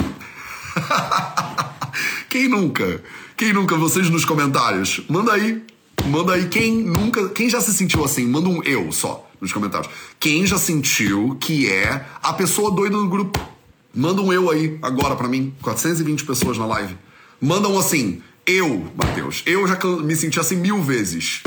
quem 2.29 2.47
nunca? 2.47 3.03
Quem 3.35 3.53
nunca? 3.53 3.75
Vocês 3.75 4.09
nos 4.09 4.23
comentários. 4.23 5.01
Manda 5.09 5.33
aí. 5.33 5.61
Manda 6.09 6.33
aí 6.33 6.47
quem 6.47 6.83
nunca, 6.83 7.29
quem 7.29 7.49
já 7.49 7.61
se 7.61 7.73
sentiu 7.73 8.03
assim? 8.03 8.25
Manda 8.25 8.49
um 8.49 8.63
eu 8.63 8.91
só 8.91 9.29
nos 9.39 9.51
comentários. 9.51 9.91
Quem 10.19 10.45
já 10.45 10.57
sentiu 10.57 11.37
que 11.39 11.69
é 11.69 12.05
a 12.21 12.33
pessoa 12.33 12.71
doida 12.71 12.97
do 12.97 13.07
grupo? 13.07 13.39
Manda 13.93 14.21
um 14.21 14.31
eu 14.31 14.49
aí 14.49 14.77
agora 14.81 15.15
para 15.15 15.27
mim. 15.27 15.53
420 15.61 16.25
pessoas 16.25 16.57
na 16.57 16.65
live. 16.65 16.97
Mandam 17.39 17.77
assim, 17.77 18.21
eu, 18.45 18.91
Matheus, 18.95 19.43
eu 19.45 19.67
já 19.67 19.77
me 20.01 20.15
senti 20.15 20.39
assim 20.39 20.55
mil 20.55 20.81
vezes. 20.81 21.41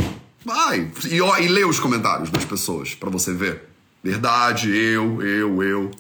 Vai, 0.45 0.91
e, 1.11 1.21
ó, 1.21 1.39
e 1.39 1.49
lê 1.49 1.65
os 1.65 1.81
comentários 1.81 2.31
das 2.31 2.45
pessoas 2.45 2.95
para 2.95 3.09
você 3.09 3.33
ver. 3.33 3.63
Verdade, 4.03 4.71
eu, 4.71 5.23
eu, 5.23 5.63
eu. 5.63 5.91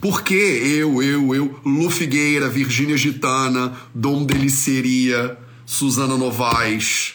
Por 0.00 0.22
que 0.22 0.34
eu, 0.34 1.02
eu, 1.02 1.34
eu? 1.34 1.60
Lu 1.64 1.90
Figueira, 1.90 2.48
Virgínia 2.48 2.96
Gitana, 2.96 3.76
Dom 3.92 4.24
Deliceria, 4.24 5.36
Suzana 5.66 6.16
Novaes. 6.16 7.14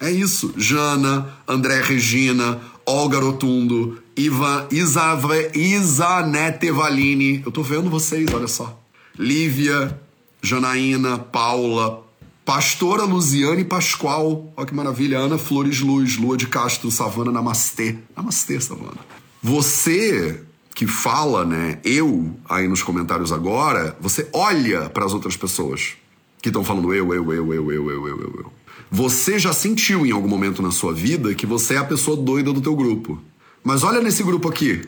É 0.00 0.10
isso. 0.10 0.52
Jana, 0.56 1.28
André 1.46 1.80
Regina, 1.82 2.60
Olga 2.84 3.18
Rotundo, 3.18 3.98
Ivan, 4.16 4.66
Isavre, 4.70 5.50
Isanete 5.54 6.70
Valini. 6.70 7.42
Eu 7.44 7.52
tô 7.52 7.62
vendo 7.62 7.90
vocês, 7.90 8.32
olha 8.32 8.48
só. 8.48 8.80
Lívia, 9.18 9.98
Janaína, 10.42 11.18
Paula, 11.18 12.06
Pastora 12.46 13.02
Luziane 13.02 13.64
Pascoal, 13.64 14.52
olha 14.56 14.66
que 14.66 14.72
maravilha, 14.72 15.18
Ana 15.18 15.36
Flores 15.36 15.80
Luz, 15.80 16.16
Lua 16.16 16.36
de 16.36 16.46
Castro, 16.46 16.92
Savana 16.92 17.32
Namastê. 17.32 17.96
Namastê, 18.16 18.60
Savana. 18.60 18.98
Você 19.42 20.42
que 20.72 20.86
fala, 20.86 21.44
né, 21.44 21.80
eu 21.82 22.36
aí 22.48 22.68
nos 22.68 22.82
comentários 22.82 23.32
agora, 23.32 23.96
você 24.00 24.28
olha 24.32 24.88
para 24.90 25.04
as 25.04 25.12
outras 25.12 25.36
pessoas 25.36 25.94
que 26.40 26.50
estão 26.50 26.62
falando 26.62 26.94
eu, 26.94 27.12
eu, 27.12 27.32
eu, 27.32 27.52
eu, 27.52 27.72
eu, 27.72 27.90
eu, 27.90 28.06
eu, 28.06 28.18
eu. 28.18 28.52
Você 28.90 29.38
já 29.38 29.52
sentiu 29.52 30.06
em 30.06 30.12
algum 30.12 30.28
momento 30.28 30.62
na 30.62 30.70
sua 30.70 30.92
vida 30.92 31.34
que 31.34 31.46
você 31.46 31.74
é 31.74 31.78
a 31.78 31.84
pessoa 31.84 32.16
doida 32.16 32.52
do 32.52 32.60
teu 32.60 32.74
grupo. 32.74 33.20
Mas 33.62 33.82
olha 33.82 34.00
nesse 34.00 34.22
grupo 34.22 34.48
aqui. 34.48 34.82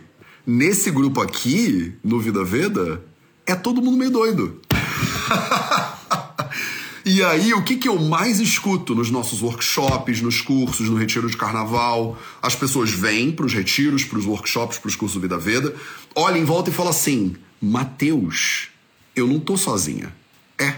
Nesse 0.46 0.90
grupo 0.90 1.20
aqui, 1.20 1.92
no 2.02 2.20
Vida 2.20 2.44
Veda, 2.44 3.04
é 3.44 3.54
todo 3.54 3.82
mundo 3.82 3.98
meio 3.98 4.10
doido. 4.10 4.60
e 7.04 7.22
aí, 7.22 7.52
o 7.52 7.62
que, 7.62 7.76
que 7.76 7.88
eu 7.88 7.98
mais 7.98 8.38
escuto 8.38 8.94
nos 8.94 9.10
nossos 9.10 9.42
workshops, 9.42 10.22
nos 10.22 10.40
cursos, 10.40 10.88
no 10.88 10.96
retiro 10.96 11.28
de 11.28 11.36
carnaval? 11.36 12.16
As 12.40 12.54
pessoas 12.54 12.90
vêm 12.90 13.32
para 13.32 13.46
os 13.46 13.52
retiros, 13.52 14.04
para 14.04 14.18
os 14.18 14.26
workshops, 14.26 14.78
para 14.78 14.88
os 14.88 14.96
cursos 14.96 15.16
do 15.16 15.22
Vida 15.22 15.36
Veda, 15.36 15.74
olham 16.14 16.38
em 16.38 16.44
volta 16.44 16.70
e 16.70 16.72
falam 16.72 16.90
assim: 16.90 17.34
Mateus, 17.60 18.68
eu 19.14 19.26
não 19.26 19.40
tô 19.40 19.56
sozinha. 19.56 20.14
É, 20.56 20.76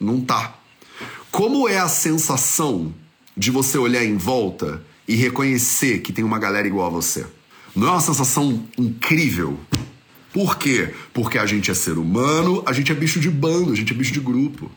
não 0.00 0.20
tá. 0.20 0.61
Como 1.32 1.66
é 1.66 1.78
a 1.78 1.88
sensação 1.88 2.94
de 3.34 3.50
você 3.50 3.78
olhar 3.78 4.04
em 4.04 4.18
volta 4.18 4.84
e 5.08 5.16
reconhecer 5.16 6.00
que 6.00 6.12
tem 6.12 6.22
uma 6.22 6.38
galera 6.38 6.68
igual 6.68 6.88
a 6.88 6.90
você? 6.90 7.26
Não 7.74 7.88
é 7.88 7.90
uma 7.92 8.02
sensação 8.02 8.62
incrível? 8.76 9.58
Por 10.30 10.58
quê? 10.58 10.92
Porque 11.14 11.38
a 11.38 11.46
gente 11.46 11.70
é 11.70 11.74
ser 11.74 11.96
humano, 11.96 12.62
a 12.66 12.72
gente 12.74 12.92
é 12.92 12.94
bicho 12.94 13.18
de 13.18 13.30
bando, 13.30 13.72
a 13.72 13.74
gente 13.74 13.94
é 13.94 13.96
bicho 13.96 14.12
de 14.12 14.20
grupo. 14.20 14.70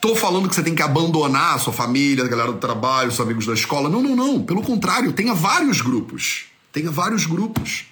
Tô 0.00 0.14
falando 0.14 0.48
que 0.48 0.54
você 0.54 0.62
tem 0.62 0.76
que 0.76 0.82
abandonar 0.82 1.56
a 1.56 1.58
sua 1.58 1.72
família, 1.72 2.24
a 2.24 2.28
galera 2.28 2.52
do 2.52 2.58
trabalho, 2.58 3.08
os 3.08 3.18
amigos 3.18 3.44
da 3.44 3.52
escola. 3.52 3.88
Não, 3.90 4.00
não, 4.00 4.14
não. 4.14 4.44
Pelo 4.44 4.62
contrário, 4.62 5.12
tenha 5.12 5.34
vários 5.34 5.80
grupos. 5.80 6.44
Tenha 6.72 6.92
vários 6.92 7.26
grupos. 7.26 7.86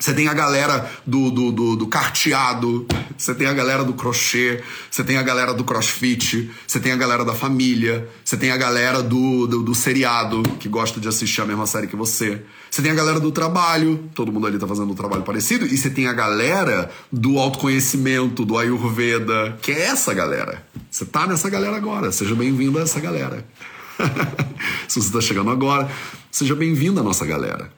Você 0.00 0.14
tem 0.14 0.28
a 0.28 0.34
galera 0.34 0.88
do, 1.04 1.30
do, 1.30 1.50
do, 1.50 1.76
do, 1.76 1.86
carteado, 1.88 2.86
você 3.16 3.34
tem 3.34 3.48
a 3.48 3.52
galera 3.52 3.82
do 3.82 3.94
crochê, 3.94 4.62
você 4.88 5.02
tem 5.02 5.16
a 5.16 5.22
galera 5.22 5.52
do 5.52 5.64
crossfit, 5.64 6.50
você 6.66 6.78
tem 6.78 6.92
a 6.92 6.96
galera 6.96 7.24
da 7.24 7.34
família, 7.34 8.08
você 8.24 8.36
tem 8.36 8.52
a 8.52 8.56
galera 8.56 9.02
do, 9.02 9.48
do, 9.48 9.62
do, 9.62 9.74
seriado, 9.74 10.42
que 10.60 10.68
gosta 10.68 11.00
de 11.00 11.08
assistir 11.08 11.40
a 11.40 11.44
mesma 11.44 11.66
série 11.66 11.88
que 11.88 11.96
você. 11.96 12.42
Você 12.70 12.80
tem 12.80 12.92
a 12.92 12.94
galera 12.94 13.18
do 13.18 13.32
trabalho, 13.32 14.08
todo 14.14 14.30
mundo 14.30 14.46
ali 14.46 14.56
tá 14.56 14.68
fazendo 14.68 14.92
um 14.92 14.94
trabalho 14.94 15.22
parecido, 15.22 15.66
e 15.66 15.76
você 15.76 15.90
tem 15.90 16.06
a 16.06 16.12
galera 16.12 16.90
do 17.10 17.38
autoconhecimento, 17.38 18.44
do 18.44 18.56
Ayurveda, 18.56 19.58
que 19.60 19.72
é 19.72 19.86
essa 19.86 20.14
galera. 20.14 20.64
Você 20.88 21.04
tá 21.04 21.26
nessa 21.26 21.50
galera 21.50 21.76
agora, 21.76 22.12
seja 22.12 22.36
bem-vindo 22.36 22.78
a 22.78 22.82
essa 22.82 23.00
galera. 23.00 23.44
Se 24.86 25.02
você 25.02 25.12
tá 25.12 25.20
chegando 25.20 25.50
agora, 25.50 25.90
seja 26.30 26.54
bem-vindo 26.54 27.00
à 27.00 27.02
nossa 27.02 27.26
galera. 27.26 27.77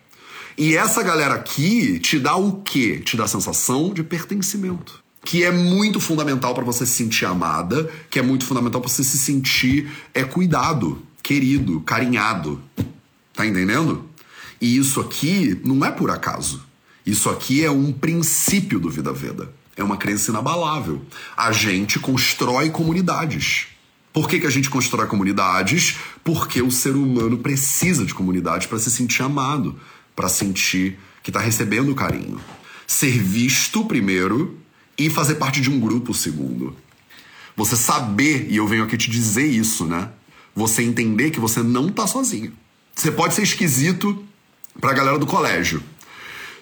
E 0.56 0.76
essa 0.76 1.02
galera 1.02 1.34
aqui 1.34 1.98
te 1.98 2.18
dá 2.18 2.36
o 2.36 2.60
quê? 2.62 2.98
Te 2.98 3.16
dá 3.16 3.24
a 3.24 3.28
sensação 3.28 3.92
de 3.92 4.02
pertencimento. 4.02 5.02
Que 5.24 5.44
é 5.44 5.50
muito 5.50 6.00
fundamental 6.00 6.54
para 6.54 6.64
você 6.64 6.86
se 6.86 6.92
sentir 6.92 7.26
amada, 7.26 7.90
que 8.08 8.18
é 8.18 8.22
muito 8.22 8.44
fundamental 8.44 8.80
para 8.80 8.90
você 8.90 9.04
se 9.04 9.18
sentir 9.18 9.90
é, 10.14 10.24
cuidado, 10.24 11.02
querido, 11.22 11.80
carinhado. 11.82 12.62
Tá 13.34 13.46
entendendo? 13.46 14.08
E 14.60 14.76
isso 14.76 15.00
aqui 15.00 15.60
não 15.64 15.84
é 15.84 15.90
por 15.90 16.10
acaso. 16.10 16.62
Isso 17.04 17.28
aqui 17.30 17.64
é 17.64 17.70
um 17.70 17.92
princípio 17.92 18.78
do 18.78 18.90
Vida 18.90 19.12
Veda. 19.12 19.52
É 19.76 19.82
uma 19.82 19.96
crença 19.96 20.30
inabalável. 20.30 21.02
A 21.36 21.52
gente 21.52 21.98
constrói 21.98 22.70
comunidades. 22.70 23.68
Por 24.12 24.28
que, 24.28 24.40
que 24.40 24.46
a 24.46 24.50
gente 24.50 24.68
constrói 24.68 25.06
comunidades? 25.06 25.96
Porque 26.24 26.60
o 26.60 26.70
ser 26.70 26.96
humano 26.96 27.38
precisa 27.38 28.04
de 28.04 28.12
comunidades 28.12 28.66
para 28.66 28.78
se 28.78 28.90
sentir 28.90 29.22
amado, 29.22 29.78
para 30.20 30.28
sentir 30.28 30.98
que 31.22 31.30
está 31.30 31.40
recebendo 31.40 31.94
carinho. 31.94 32.38
Ser 32.86 33.18
visto 33.18 33.86
primeiro 33.86 34.58
e 34.98 35.08
fazer 35.08 35.36
parte 35.36 35.62
de 35.62 35.70
um 35.70 35.80
grupo 35.80 36.12
segundo. 36.12 36.76
Você 37.56 37.74
saber, 37.74 38.46
e 38.50 38.58
eu 38.58 38.68
venho 38.68 38.84
aqui 38.84 38.98
te 38.98 39.10
dizer 39.10 39.46
isso, 39.46 39.86
né? 39.86 40.10
Você 40.54 40.82
entender 40.82 41.30
que 41.30 41.40
você 41.40 41.62
não 41.62 41.88
tá 41.88 42.06
sozinho. 42.06 42.52
Você 42.94 43.10
pode 43.10 43.32
ser 43.32 43.44
esquisito 43.44 44.22
pra 44.78 44.92
galera 44.92 45.18
do 45.18 45.26
colégio. 45.26 45.82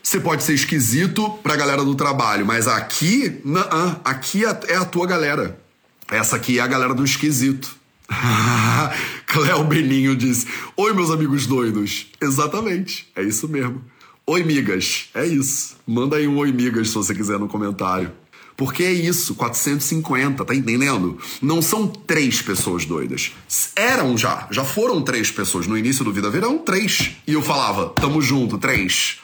Você 0.01 0.21
pode 0.21 0.44
ser 0.44 0.55
esquisito 0.55 1.29
pra 1.42 1.57
galera 1.57 1.85
do 1.85 1.97
trabalho, 1.97 2.47
mas 2.47 2.68
aqui, 2.68 3.40
não, 3.44 4.01
aqui 4.05 4.44
é, 4.44 4.61
é 4.68 4.77
a 4.77 4.85
tua 4.85 5.05
galera. 5.05 5.61
Essa 6.09 6.37
aqui 6.37 6.61
é 6.61 6.62
a 6.62 6.66
galera 6.68 6.94
do 6.94 7.05
esquisito. 7.05 7.77
Cléo 9.27 9.64
Beninho 9.64 10.16
disse: 10.16 10.47
Oi, 10.77 10.92
meus 10.92 11.11
amigos 11.11 11.47
doidos. 11.47 12.07
Exatamente, 12.21 13.09
é 13.14 13.23
isso 13.23 13.49
mesmo. 13.49 13.83
Oi, 14.27 14.42
migas. 14.42 15.09
É 15.14 15.25
isso. 15.27 15.77
Manda 15.87 16.16
aí 16.16 16.29
um 16.29 16.37
oi, 16.37 16.53
migas, 16.53 16.88
se 16.88 16.94
você 16.94 17.14
quiser 17.14 17.38
no 17.38 17.49
comentário. 17.49 18.12
Porque 18.59 18.83
é 18.83 18.92
isso, 18.92 19.37
450, 19.37 20.44
tá 20.44 20.55
entendendo? 20.55 21.16
Não 21.40 21.62
são 21.62 21.87
três 21.87 22.42
pessoas 22.42 22.85
doidas. 22.85 23.33
Eram 23.77 24.18
já, 24.18 24.49
já 24.51 24.64
foram 24.64 25.01
três 25.01 25.31
pessoas. 25.31 25.66
No 25.68 25.79
início 25.79 26.05
do 26.05 26.12
Vida 26.12 26.29
Ver 26.29 26.38
eram 26.42 26.59
três. 26.59 27.12
E 27.27 27.35
eu 27.35 27.40
falava, 27.40 27.90
tamo 27.90 28.21
junto, 28.21 28.59
três. 28.59 29.21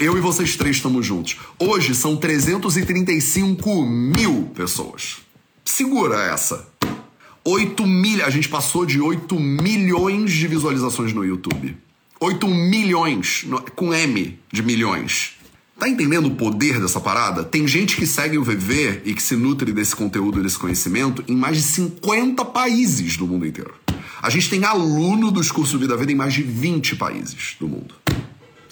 Eu 0.00 0.18
e 0.18 0.20
vocês 0.20 0.56
três 0.56 0.76
estamos 0.76 1.06
juntos. 1.06 1.38
Hoje 1.58 1.94
são 1.94 2.16
335 2.16 3.86
mil 3.86 4.50
pessoas. 4.54 5.18
Segura 5.64 6.20
essa. 6.24 6.71
8 7.44 7.84
mil, 7.84 8.24
a 8.24 8.30
gente 8.30 8.48
passou 8.48 8.86
de 8.86 9.00
8 9.00 9.38
milhões 9.38 10.32
de 10.32 10.46
visualizações 10.46 11.12
no 11.12 11.24
YouTube. 11.24 11.76
8 12.20 12.46
milhões, 12.46 13.44
com 13.74 13.92
M 13.92 14.38
de 14.52 14.62
milhões. 14.62 15.32
Tá 15.76 15.88
entendendo 15.88 16.26
o 16.26 16.36
poder 16.36 16.80
dessa 16.80 17.00
parada? 17.00 17.42
Tem 17.42 17.66
gente 17.66 17.96
que 17.96 18.06
segue 18.06 18.38
o 18.38 18.44
VV 18.44 19.02
e 19.04 19.12
que 19.12 19.22
se 19.22 19.34
nutre 19.34 19.72
desse 19.72 19.96
conteúdo 19.96 20.38
e 20.38 20.42
desse 20.44 20.56
conhecimento 20.56 21.24
em 21.26 21.34
mais 21.34 21.56
de 21.56 21.64
50 21.64 22.44
países 22.44 23.16
do 23.16 23.26
mundo 23.26 23.44
inteiro. 23.44 23.74
A 24.22 24.30
gente 24.30 24.48
tem 24.48 24.64
aluno 24.64 25.32
dos 25.32 25.50
cursos 25.50 25.80
Vida 25.80 25.96
Vida 25.96 26.12
em 26.12 26.14
mais 26.14 26.34
de 26.34 26.44
20 26.44 26.94
países 26.94 27.56
do 27.58 27.66
mundo. 27.66 27.96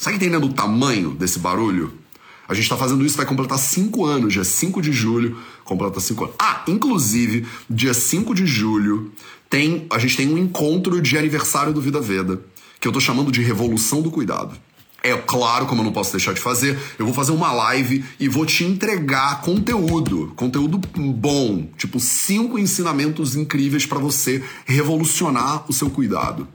Tá 0.01 0.13
entendendo 0.13 0.45
o 0.45 0.53
tamanho 0.53 1.11
desse 1.11 1.41
barulho? 1.41 1.93
A 2.51 2.55
gente 2.55 2.65
está 2.65 2.77
fazendo 2.77 3.05
isso, 3.05 3.17
vai 3.17 3.27
completar 3.27 3.59
5 3.59 4.05
anos, 4.05 4.33
dia 4.33 4.43
5 4.43 4.81
de 4.83 4.93
julho, 4.93 5.37
completa 5.71 6.01
5 6.01 6.25
anos. 6.25 6.37
Ah, 6.37 6.65
inclusive, 6.67 7.47
dia 7.69 7.95
5 7.95 8.35
de 8.35 8.45
julho, 8.45 9.13
tem, 9.49 9.87
a 9.89 10.01
gente 10.01 10.17
tem 10.17 10.29
um 10.29 10.37
encontro 10.37 11.01
de 11.01 11.17
aniversário 11.17 11.73
do 11.73 11.81
Vida 11.81 12.01
Veda, 12.01 12.43
que 12.81 12.89
eu 12.89 12.93
tô 12.93 12.99
chamando 12.99 13.31
de 13.31 13.41
Revolução 13.41 14.03
do 14.03 14.11
Cuidado. 14.11 14.57
É 15.03 15.17
claro, 15.17 15.67
como 15.67 15.81
eu 15.81 15.85
não 15.85 15.93
posso 15.93 16.11
deixar 16.11 16.35
de 16.35 16.41
fazer, 16.41 16.77
eu 16.99 17.07
vou 17.07 17.15
fazer 17.15 17.33
uma 17.33 17.53
live 17.53 18.05
e 18.19 18.29
vou 18.29 18.45
te 18.45 18.65
entregar 18.65 19.41
conteúdo, 19.43 20.33
conteúdo 20.37 20.79
bom, 20.97 21.69
tipo 21.79 21.99
cinco 22.01 22.59
ensinamentos 22.59 23.37
incríveis 23.37 23.87
para 23.87 23.99
você 23.99 24.43
revolucionar 24.67 25.65
o 25.69 25.73
seu 25.73 25.89
cuidado. 25.89 26.47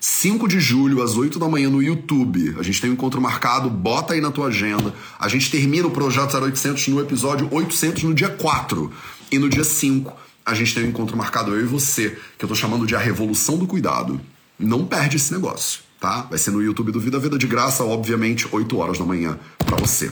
5 0.00 0.48
de 0.48 0.58
julho, 0.58 1.02
às 1.02 1.16
8 1.16 1.38
da 1.38 1.48
manhã, 1.48 1.68
no 1.68 1.82
YouTube. 1.82 2.56
A 2.58 2.62
gente 2.62 2.80
tem 2.80 2.90
um 2.90 2.94
encontro 2.94 3.20
marcado, 3.20 3.68
bota 3.68 4.14
aí 4.14 4.20
na 4.20 4.30
tua 4.30 4.46
agenda. 4.46 4.94
A 5.18 5.28
gente 5.28 5.50
termina 5.50 5.86
o 5.86 5.90
Projeto 5.90 6.36
0800 6.36 6.88
no 6.88 7.00
episódio 7.00 7.48
800 7.50 8.02
no 8.04 8.14
dia 8.14 8.30
4. 8.30 8.90
E 9.30 9.38
no 9.38 9.48
dia 9.48 9.62
5, 9.64 10.12
a 10.44 10.54
gente 10.54 10.74
tem 10.74 10.84
um 10.84 10.88
encontro 10.88 11.16
marcado, 11.16 11.54
eu 11.54 11.60
e 11.60 11.64
você, 11.64 12.18
que 12.38 12.44
eu 12.44 12.48
tô 12.48 12.54
chamando 12.54 12.86
de 12.86 12.96
A 12.96 12.98
Revolução 12.98 13.58
do 13.58 13.66
Cuidado. 13.66 14.20
Não 14.58 14.86
perde 14.86 15.16
esse 15.16 15.32
negócio 15.32 15.90
tá? 16.00 16.22
Vai 16.22 16.38
ser 16.38 16.50
no 16.50 16.62
YouTube 16.62 16.90
do 16.90 16.98
Vida 16.98 17.18
Vida 17.18 17.38
de 17.38 17.46
graça, 17.46 17.84
obviamente, 17.84 18.48
8 18.50 18.76
horas 18.78 18.98
da 18.98 19.04
manhã 19.04 19.38
para 19.58 19.76
você. 19.76 20.10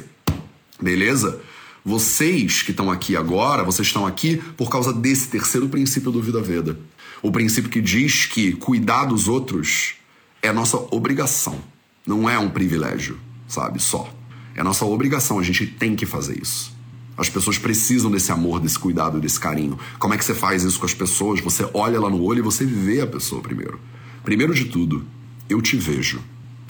Beleza? 0.81 1.41
Vocês 1.85 2.61
que 2.61 2.71
estão 2.71 2.91
aqui 2.91 3.17
agora, 3.17 3.65
vocês 3.65 3.89
estão 3.89 4.07
aqui 4.07 4.37
por 4.57 4.69
causa 4.69 4.93
desse 4.93 5.29
terceiro 5.29 5.69
princípio 5.69 6.13
do 6.13 6.21
Vida 6.21 6.43
Veda. 6.43 6.79
O 7.23 7.33
princípio 7.33 7.71
que 7.71 7.81
diz 7.81 8.27
que 8.27 8.53
cuidar 8.53 9.07
dos 9.07 9.29
outros 9.29 9.95
é 10.41 10.53
nossa 10.53 10.77
obrigação, 10.91 11.59
não 12.07 12.29
é 12.29 12.39
um 12.39 12.49
privilégio, 12.49 13.19
sabe? 13.47 13.81
Só. 13.83 14.13
É 14.55 14.63
nossa 14.63 14.85
obrigação, 14.85 15.39
a 15.39 15.43
gente 15.43 15.67
tem 15.67 15.95
que 15.95 16.07
fazer 16.07 16.41
isso. 16.41 16.77
As 17.17 17.29
pessoas 17.29 17.59
precisam 17.59 18.11
desse 18.11 18.31
amor, 18.31 18.61
desse 18.61 18.79
cuidado, 18.79 19.21
desse 19.21 19.41
carinho. 19.41 19.77
Como 19.99 20.15
é 20.15 20.19
que 20.19 20.25
você 20.25 20.35
faz 20.35 20.63
isso 20.63 20.79
com 20.79 20.87
as 20.87 20.95
pessoas? 20.95 21.41
Você 21.41 21.69
olha 21.75 21.97
ela 21.97 22.09
no 22.09 22.23
olho 22.23 22.39
e 22.39 22.43
você 22.43 22.65
vê 22.65 23.01
a 23.01 23.07
pessoa 23.07 23.43
primeiro. 23.43 23.81
Primeiro 24.23 24.55
de 24.55 24.67
tudo, 24.67 25.05
eu 25.49 25.61
te 25.61 25.77
vejo. 25.77 26.21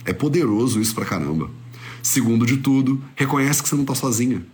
É 0.07 0.13
poderoso 0.13 0.81
isso 0.81 0.95
pra 0.95 1.05
caramba. 1.05 1.51
Segundo 2.03 2.47
de 2.47 2.57
tudo, 2.57 3.03
reconhece 3.15 3.63
que 3.63 3.69
você 3.69 3.75
não 3.75 3.85
tá 3.85 3.95
sozinha. 3.95 4.47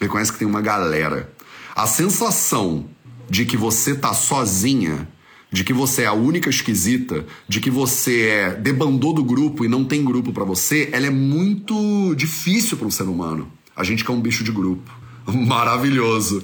Reconhece 0.00 0.32
que 0.32 0.38
tem 0.38 0.46
uma 0.46 0.60
galera. 0.60 1.32
A 1.74 1.86
sensação 1.86 2.88
de 3.28 3.44
que 3.44 3.56
você 3.56 3.94
tá 3.94 4.14
sozinha, 4.14 5.08
de 5.50 5.64
que 5.64 5.72
você 5.72 6.02
é 6.02 6.06
a 6.06 6.12
única 6.12 6.48
esquisita, 6.48 7.26
de 7.48 7.60
que 7.60 7.70
você 7.70 8.28
é 8.28 8.54
debandou 8.54 9.12
do 9.12 9.24
grupo 9.24 9.64
e 9.64 9.68
não 9.68 9.84
tem 9.84 10.04
grupo 10.04 10.32
para 10.32 10.44
você, 10.44 10.88
ela 10.92 11.06
é 11.06 11.10
muito 11.10 12.14
difícil 12.14 12.76
para 12.76 12.86
um 12.86 12.90
ser 12.90 13.04
humano. 13.04 13.50
A 13.74 13.82
gente 13.82 14.04
que 14.04 14.10
é 14.10 14.14
um 14.14 14.20
bicho 14.20 14.44
de 14.44 14.52
grupo. 14.52 14.90
Maravilhoso. 15.26 16.42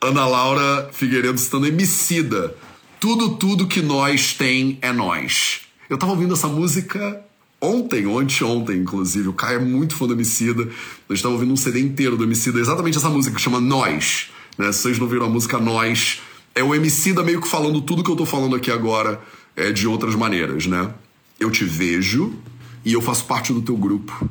Ana 0.00 0.26
Laura 0.26 0.90
Figueiredo 0.92 1.36
estando 1.36 1.66
emicida. 1.66 2.54
Tudo, 3.00 3.36
tudo 3.36 3.66
que 3.66 3.82
nós 3.82 4.32
tem 4.32 4.78
é 4.80 4.92
nós. 4.92 5.62
Eu 5.88 5.98
tava 5.98 6.12
ouvindo 6.12 6.34
essa 6.34 6.48
música 6.48 7.22
ontem, 7.60 8.06
ou 8.06 8.18
anteontem, 8.18 8.78
inclusive. 8.78 9.28
O 9.28 9.32
Caio 9.32 9.60
é 9.60 9.64
muito 9.64 9.94
fã 9.94 10.06
do 10.06 10.14
Emicida. 10.14 10.64
Nós 11.08 11.18
estávamos 11.18 11.40
ouvindo 11.40 11.52
um 11.52 11.56
CD 11.56 11.80
inteiro 11.80 12.16
do 12.16 12.24
Emicida, 12.24 12.58
exatamente 12.58 12.98
essa 12.98 13.08
música 13.08 13.34
que 13.34 13.40
chama 13.40 13.60
Nós. 13.60 14.30
Né? 14.58 14.72
Se 14.72 14.82
vocês 14.82 14.98
não 14.98 15.06
viram 15.06 15.26
a 15.26 15.28
música 15.28 15.58
Nós, 15.58 16.20
é 16.56 16.64
o 16.64 16.74
Emicida 16.74 17.22
meio 17.22 17.40
que 17.42 17.46
falando 17.46 17.82
tudo 17.82 18.02
que 18.02 18.10
eu 18.10 18.16
tô 18.16 18.24
falando 18.24 18.56
aqui 18.56 18.70
agora 18.70 19.20
é, 19.54 19.70
de 19.70 19.86
outras 19.86 20.14
maneiras, 20.14 20.66
né? 20.66 20.90
Eu 21.38 21.50
te 21.50 21.66
vejo 21.66 22.34
e 22.82 22.94
eu 22.94 23.02
faço 23.02 23.26
parte 23.26 23.52
do 23.52 23.60
teu 23.60 23.76
grupo. 23.76 24.28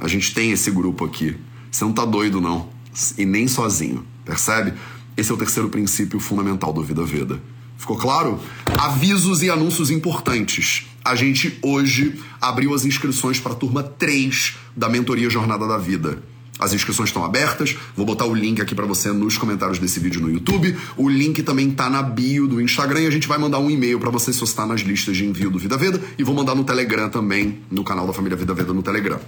A 0.00 0.08
gente 0.08 0.34
tem 0.34 0.50
esse 0.50 0.68
grupo 0.68 1.04
aqui. 1.04 1.36
Você 1.70 1.84
não 1.84 1.92
tá 1.92 2.04
doido, 2.04 2.40
não. 2.40 2.68
E 3.16 3.24
nem 3.24 3.46
sozinho, 3.46 4.04
percebe? 4.24 4.74
Esse 5.16 5.30
é 5.30 5.34
o 5.34 5.36
terceiro 5.36 5.68
princípio 5.68 6.18
fundamental 6.18 6.72
do 6.72 6.82
Vida 6.82 7.04
Veda. 7.04 7.40
Ficou 7.78 7.96
claro? 7.96 8.40
Avisos 8.76 9.40
e 9.40 9.48
anúncios 9.48 9.90
importantes. 9.90 10.88
A 11.04 11.14
gente 11.14 11.56
hoje 11.62 12.20
abriu 12.40 12.74
as 12.74 12.84
inscrições 12.84 13.38
para 13.38 13.52
a 13.52 13.54
turma 13.54 13.82
3 13.84 14.56
da 14.76 14.88
Mentoria 14.88 15.30
Jornada 15.30 15.68
da 15.68 15.78
Vida. 15.78 16.20
As 16.60 16.72
inscrições 16.74 17.08
estão 17.08 17.24
abertas. 17.24 17.76
Vou 17.96 18.04
botar 18.04 18.26
o 18.26 18.34
link 18.34 18.60
aqui 18.60 18.74
para 18.74 18.86
você 18.86 19.10
nos 19.12 19.38
comentários 19.38 19.78
desse 19.78 19.98
vídeo 19.98 20.20
no 20.20 20.30
YouTube. 20.30 20.76
O 20.96 21.08
link 21.08 21.42
também 21.42 21.70
tá 21.70 21.88
na 21.88 22.02
bio 22.02 22.46
do 22.46 22.60
Instagram 22.60 23.00
e 23.00 23.06
a 23.06 23.10
gente 23.10 23.26
vai 23.26 23.38
mandar 23.38 23.58
um 23.58 23.70
e-mail 23.70 23.98
para 23.98 24.10
você 24.10 24.32
se 24.32 24.38
você 24.38 24.52
está 24.52 24.66
nas 24.66 24.82
listas 24.82 25.16
de 25.16 25.24
envio 25.24 25.50
do 25.50 25.58
Vida 25.58 25.76
Veda 25.76 26.00
e 26.18 26.22
vou 26.22 26.34
mandar 26.34 26.54
no 26.54 26.64
Telegram 26.64 27.08
também, 27.08 27.60
no 27.70 27.82
canal 27.82 28.06
da 28.06 28.12
família 28.12 28.36
Vida 28.36 28.52
Veda 28.52 28.72
no 28.72 28.82
Telegram. 28.82 29.18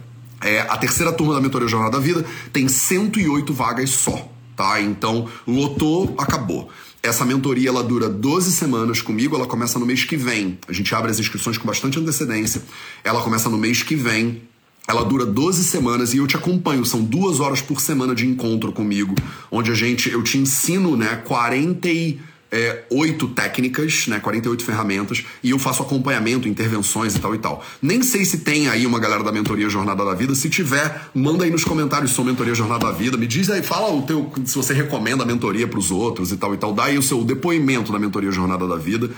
É, 0.40 0.60
a 0.60 0.76
terceira 0.76 1.12
turma 1.12 1.34
da 1.34 1.40
Mentoria 1.40 1.68
Jornada 1.68 1.96
da 1.96 2.02
Vida 2.02 2.24
tem 2.52 2.68
108 2.68 3.52
vagas 3.54 3.90
só, 3.90 4.28
tá? 4.56 4.80
Então, 4.80 5.28
lotou, 5.46 6.14
acabou. 6.18 6.68
Essa 7.02 7.24
mentoria 7.24 7.68
ela 7.68 7.82
dura 7.82 8.08
12 8.08 8.52
semanas 8.52 9.02
comigo, 9.02 9.34
ela 9.34 9.46
começa 9.46 9.76
no 9.76 9.84
mês 9.84 10.04
que 10.04 10.16
vem. 10.16 10.56
A 10.68 10.72
gente 10.72 10.94
abre 10.94 11.10
as 11.10 11.18
inscrições 11.18 11.58
com 11.58 11.66
bastante 11.66 11.98
antecedência. 11.98 12.62
Ela 13.02 13.20
começa 13.22 13.48
no 13.48 13.58
mês 13.58 13.82
que 13.82 13.96
vem. 13.96 14.42
Ela 14.86 15.04
dura 15.04 15.24
12 15.24 15.64
semanas 15.64 16.12
e 16.12 16.18
eu 16.18 16.26
te 16.26 16.36
acompanho. 16.36 16.84
São 16.84 17.02
duas 17.02 17.40
horas 17.40 17.60
por 17.60 17.80
semana 17.80 18.14
de 18.14 18.26
encontro 18.26 18.72
comigo, 18.72 19.14
onde 19.50 19.70
a 19.70 19.74
gente 19.74 20.10
eu 20.10 20.22
te 20.22 20.38
ensino, 20.38 20.96
né, 20.96 21.22
40 21.24 21.88
e 21.88 22.20
é, 22.52 22.84
oito 22.90 23.28
técnicas, 23.28 24.06
né, 24.06 24.20
48 24.20 24.62
ferramentas, 24.62 25.24
e 25.42 25.50
eu 25.50 25.58
faço 25.58 25.82
acompanhamento, 25.82 26.46
intervenções 26.46 27.16
e 27.16 27.18
tal 27.18 27.34
e 27.34 27.38
tal. 27.38 27.64
Nem 27.80 28.02
sei 28.02 28.26
se 28.26 28.38
tem 28.38 28.68
aí 28.68 28.86
uma 28.86 28.98
galera 28.98 29.24
da 29.24 29.32
Mentoria 29.32 29.70
Jornada 29.70 30.04
da 30.04 30.12
Vida. 30.12 30.34
Se 30.34 30.50
tiver, 30.50 31.08
manda 31.14 31.44
aí 31.44 31.50
nos 31.50 31.64
comentários 31.64 32.10
sou 32.10 32.22
Mentoria 32.22 32.54
Jornada 32.54 32.86
da 32.86 32.92
Vida. 32.92 33.16
Me 33.16 33.26
diz 33.26 33.48
aí, 33.48 33.62
fala 33.62 33.90
o 33.90 34.02
teu, 34.02 34.30
se 34.44 34.54
você 34.54 34.74
recomenda 34.74 35.22
a 35.22 35.26
mentoria 35.26 35.66
para 35.66 35.78
os 35.78 35.90
outros 35.90 36.30
e 36.30 36.36
tal 36.36 36.52
e 36.52 36.58
tal. 36.58 36.74
Dá 36.74 36.84
aí 36.84 36.98
o 36.98 37.02
seu 37.02 37.24
depoimento 37.24 37.90
da 37.90 37.98
Mentoria 37.98 38.30
Jornada 38.30 38.68
da 38.68 38.76
Vida. 38.76 39.10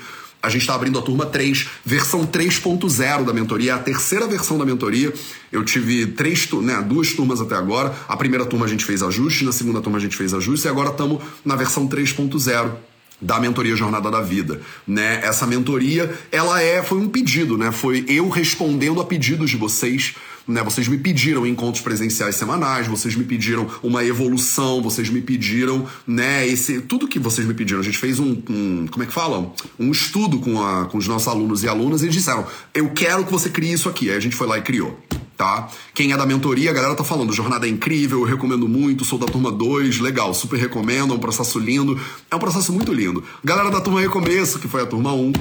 A 0.44 0.50
gente 0.50 0.60
está 0.60 0.74
abrindo 0.74 0.98
a 0.98 1.02
turma 1.02 1.24
3, 1.24 1.68
versão 1.86 2.26
3.0 2.26 3.24
da 3.24 3.32
mentoria, 3.32 3.72
é 3.72 3.74
a 3.74 3.78
terceira 3.78 4.26
versão 4.26 4.58
da 4.58 4.66
mentoria. 4.66 5.10
Eu 5.50 5.64
tive 5.64 6.06
três, 6.08 6.46
né, 6.52 6.84
duas 6.86 7.14
turmas 7.14 7.40
até 7.40 7.54
agora. 7.54 7.96
A 8.06 8.14
primeira 8.14 8.44
turma 8.44 8.66
a 8.66 8.68
gente 8.68 8.84
fez 8.84 9.02
ajuste, 9.02 9.42
na 9.42 9.52
segunda 9.52 9.80
turma 9.80 9.96
a 9.96 10.00
gente 10.02 10.14
fez 10.14 10.34
ajuste 10.34 10.66
e 10.66 10.70
agora 10.70 10.90
estamos 10.90 11.22
na 11.42 11.56
versão 11.56 11.88
3.0 11.88 12.93
da 13.20 13.40
mentoria 13.40 13.76
Jornada 13.76 14.10
da 14.10 14.20
Vida, 14.20 14.60
né? 14.86 15.20
Essa 15.22 15.46
mentoria, 15.46 16.12
ela 16.30 16.60
é 16.60 16.82
foi 16.82 16.98
um 16.98 17.08
pedido, 17.08 17.56
né? 17.56 17.72
Foi 17.72 18.04
eu 18.08 18.28
respondendo 18.28 19.00
a 19.00 19.04
pedidos 19.04 19.50
de 19.50 19.56
vocês, 19.56 20.14
né? 20.46 20.62
Vocês 20.62 20.88
me 20.88 20.98
pediram 20.98 21.46
encontros 21.46 21.82
presenciais 21.82 22.34
semanais, 22.34 22.86
vocês 22.86 23.14
me 23.14 23.24
pediram 23.24 23.68
uma 23.82 24.04
evolução, 24.04 24.82
vocês 24.82 25.08
me 25.08 25.20
pediram, 25.20 25.86
né, 26.06 26.46
esse 26.46 26.80
tudo 26.82 27.08
que 27.08 27.18
vocês 27.18 27.46
me 27.46 27.54
pediram. 27.54 27.80
A 27.80 27.84
gente 27.84 27.98
fez 27.98 28.18
um, 28.18 28.42
um 28.48 28.86
como 28.90 29.02
é 29.02 29.06
que 29.06 29.12
fala? 29.12 29.52
Um 29.78 29.90
estudo 29.90 30.38
com, 30.38 30.62
a, 30.62 30.86
com 30.86 30.98
os 30.98 31.08
nossos 31.08 31.28
alunos 31.28 31.62
e 31.62 31.68
alunas 31.68 32.02
e 32.02 32.06
eles 32.06 32.14
disseram: 32.14 32.46
"Eu 32.74 32.90
quero 32.90 33.24
que 33.24 33.32
você 33.32 33.48
crie 33.48 33.72
isso 33.72 33.88
aqui". 33.88 34.10
Aí 34.10 34.16
a 34.16 34.20
gente 34.20 34.36
foi 34.36 34.46
lá 34.46 34.58
e 34.58 34.62
criou 34.62 35.00
tá? 35.36 35.68
Quem 35.92 36.12
é 36.12 36.16
da 36.16 36.26
mentoria, 36.26 36.70
a 36.70 36.72
galera 36.72 36.94
tá 36.94 37.04
falando, 37.04 37.32
jornada 37.32 37.66
é 37.66 37.70
incrível, 37.70 38.20
eu 38.20 38.24
recomendo 38.24 38.68
muito, 38.68 39.04
sou 39.04 39.18
da 39.18 39.26
turma 39.26 39.50
2, 39.50 40.00
legal, 40.00 40.32
super 40.34 40.58
recomendo, 40.58 41.12
é 41.12 41.16
um 41.16 41.20
processo 41.20 41.58
lindo, 41.58 41.98
é 42.30 42.36
um 42.36 42.38
processo 42.38 42.72
muito 42.72 42.92
lindo. 42.92 43.22
Galera 43.42 43.70
da 43.70 43.80
turma 43.80 44.00
Recomeço, 44.00 44.58
que 44.58 44.68
foi 44.68 44.82
a 44.82 44.86
turma 44.86 45.12
1, 45.12 45.26
um, 45.26 45.32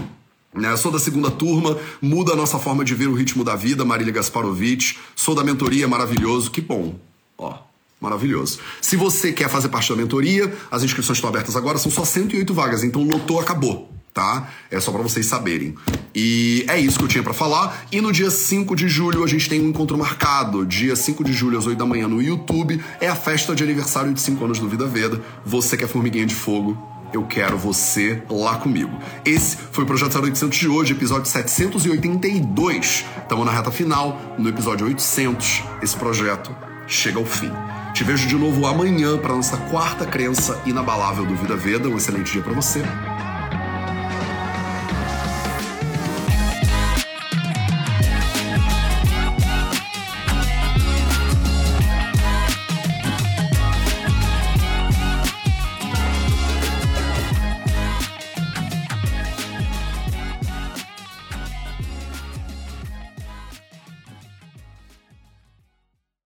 né? 0.56 0.76
Sou 0.78 0.92
da 0.92 1.00
segunda 1.00 1.32
turma, 1.32 1.78
muda 2.02 2.34
a 2.34 2.36
nossa 2.36 2.60
forma 2.60 2.84
de 2.84 2.96
ver 2.96 3.08
o 3.08 3.14
ritmo 3.14 3.44
da 3.44 3.56
vida, 3.56 3.86
Marília 3.86 4.14
Gasparovich, 4.14 4.98
sou 5.16 5.36
da 5.36 5.44
mentoria, 5.44 5.88
maravilhoso, 5.88 6.52
que 6.52 6.62
bom, 6.62 6.96
ó. 7.38 7.58
Maravilhoso. 8.02 8.60
Se 8.82 8.98
você 8.98 9.32
quer 9.32 9.48
fazer 9.48 9.70
parte 9.70 9.90
da 9.90 9.96
mentoria, 9.96 10.54
as 10.70 10.84
inscrições 10.84 11.18
estão 11.18 11.30
abertas 11.30 11.56
agora, 11.56 11.78
são 11.78 11.90
só 11.90 12.04
108 12.04 12.54
vagas, 12.54 12.84
então 12.84 13.02
lotou, 13.02 13.40
acabou 13.40 13.94
tá? 14.14 14.48
É 14.70 14.80
só 14.80 14.92
para 14.92 15.02
vocês 15.02 15.26
saberem. 15.26 15.76
E 16.14 16.64
é 16.68 16.80
isso 16.80 17.00
que 17.00 17.06
eu 17.06 17.08
tinha 17.08 17.24
para 17.24 17.34
falar. 17.34 17.86
E 17.92 18.00
no 18.00 18.12
dia 18.12 18.30
5 18.30 18.76
de 18.76 18.88
julho 18.88 19.24
a 19.24 19.28
gente 19.28 19.50
tem 19.50 19.60
um 19.60 19.70
encontro 19.70 19.98
marcado. 19.98 20.66
Dia 20.66 20.96
5 20.96 21.24
de 21.24 21.34
julho 21.34 21.58
às 21.58 21.66
8 21.66 21.78
da 21.78 21.86
manhã 21.86 22.08
no 22.08 22.22
YouTube 22.22 22.82
é 23.02 23.08
a 23.08 23.16
festa 23.16 23.56
de 23.56 23.64
aniversário 23.64 24.14
de 24.14 24.22
5 24.22 24.46
anos 24.46 24.60
do 24.60 24.70
Vida 24.70 24.86
Veda. 24.86 25.20
Você 25.44 25.76
que 25.76 25.84
é 25.84 25.88
formiguinha 25.88 26.26
de 26.26 26.36
fogo, 26.36 26.78
eu 27.12 27.24
quero 27.24 27.58
você 27.58 28.22
lá 28.30 28.58
comigo. 28.58 28.92
Esse 29.26 29.58
foi 29.72 29.84
o 29.84 29.88
Projeto 29.88 30.20
0800 30.20 30.58
de 30.58 30.68
hoje, 30.68 30.94
episódio 30.94 31.26
782. 31.26 33.06
Estamos 33.22 33.46
na 33.46 33.52
reta 33.52 33.72
final, 33.72 34.36
no 34.38 34.48
episódio 34.48 34.86
800. 34.86 35.64
Esse 35.82 35.96
projeto 35.96 36.56
chega 36.88 37.18
ao 37.18 37.26
fim. 37.26 37.52
Te 37.94 38.04
vejo 38.04 38.28
de 38.28 38.36
novo 38.36 38.66
amanhã 38.66 39.18
para 39.18 39.36
nossa 39.36 39.58
quarta 39.58 40.06
crença 40.06 40.60
inabalável 40.66 41.26
do 41.26 41.36
Vida 41.36 41.56
Veda. 41.56 41.88
Um 41.88 41.98
excelente 41.98 42.32
dia 42.32 42.42
para 42.42 42.54
você 42.54 42.84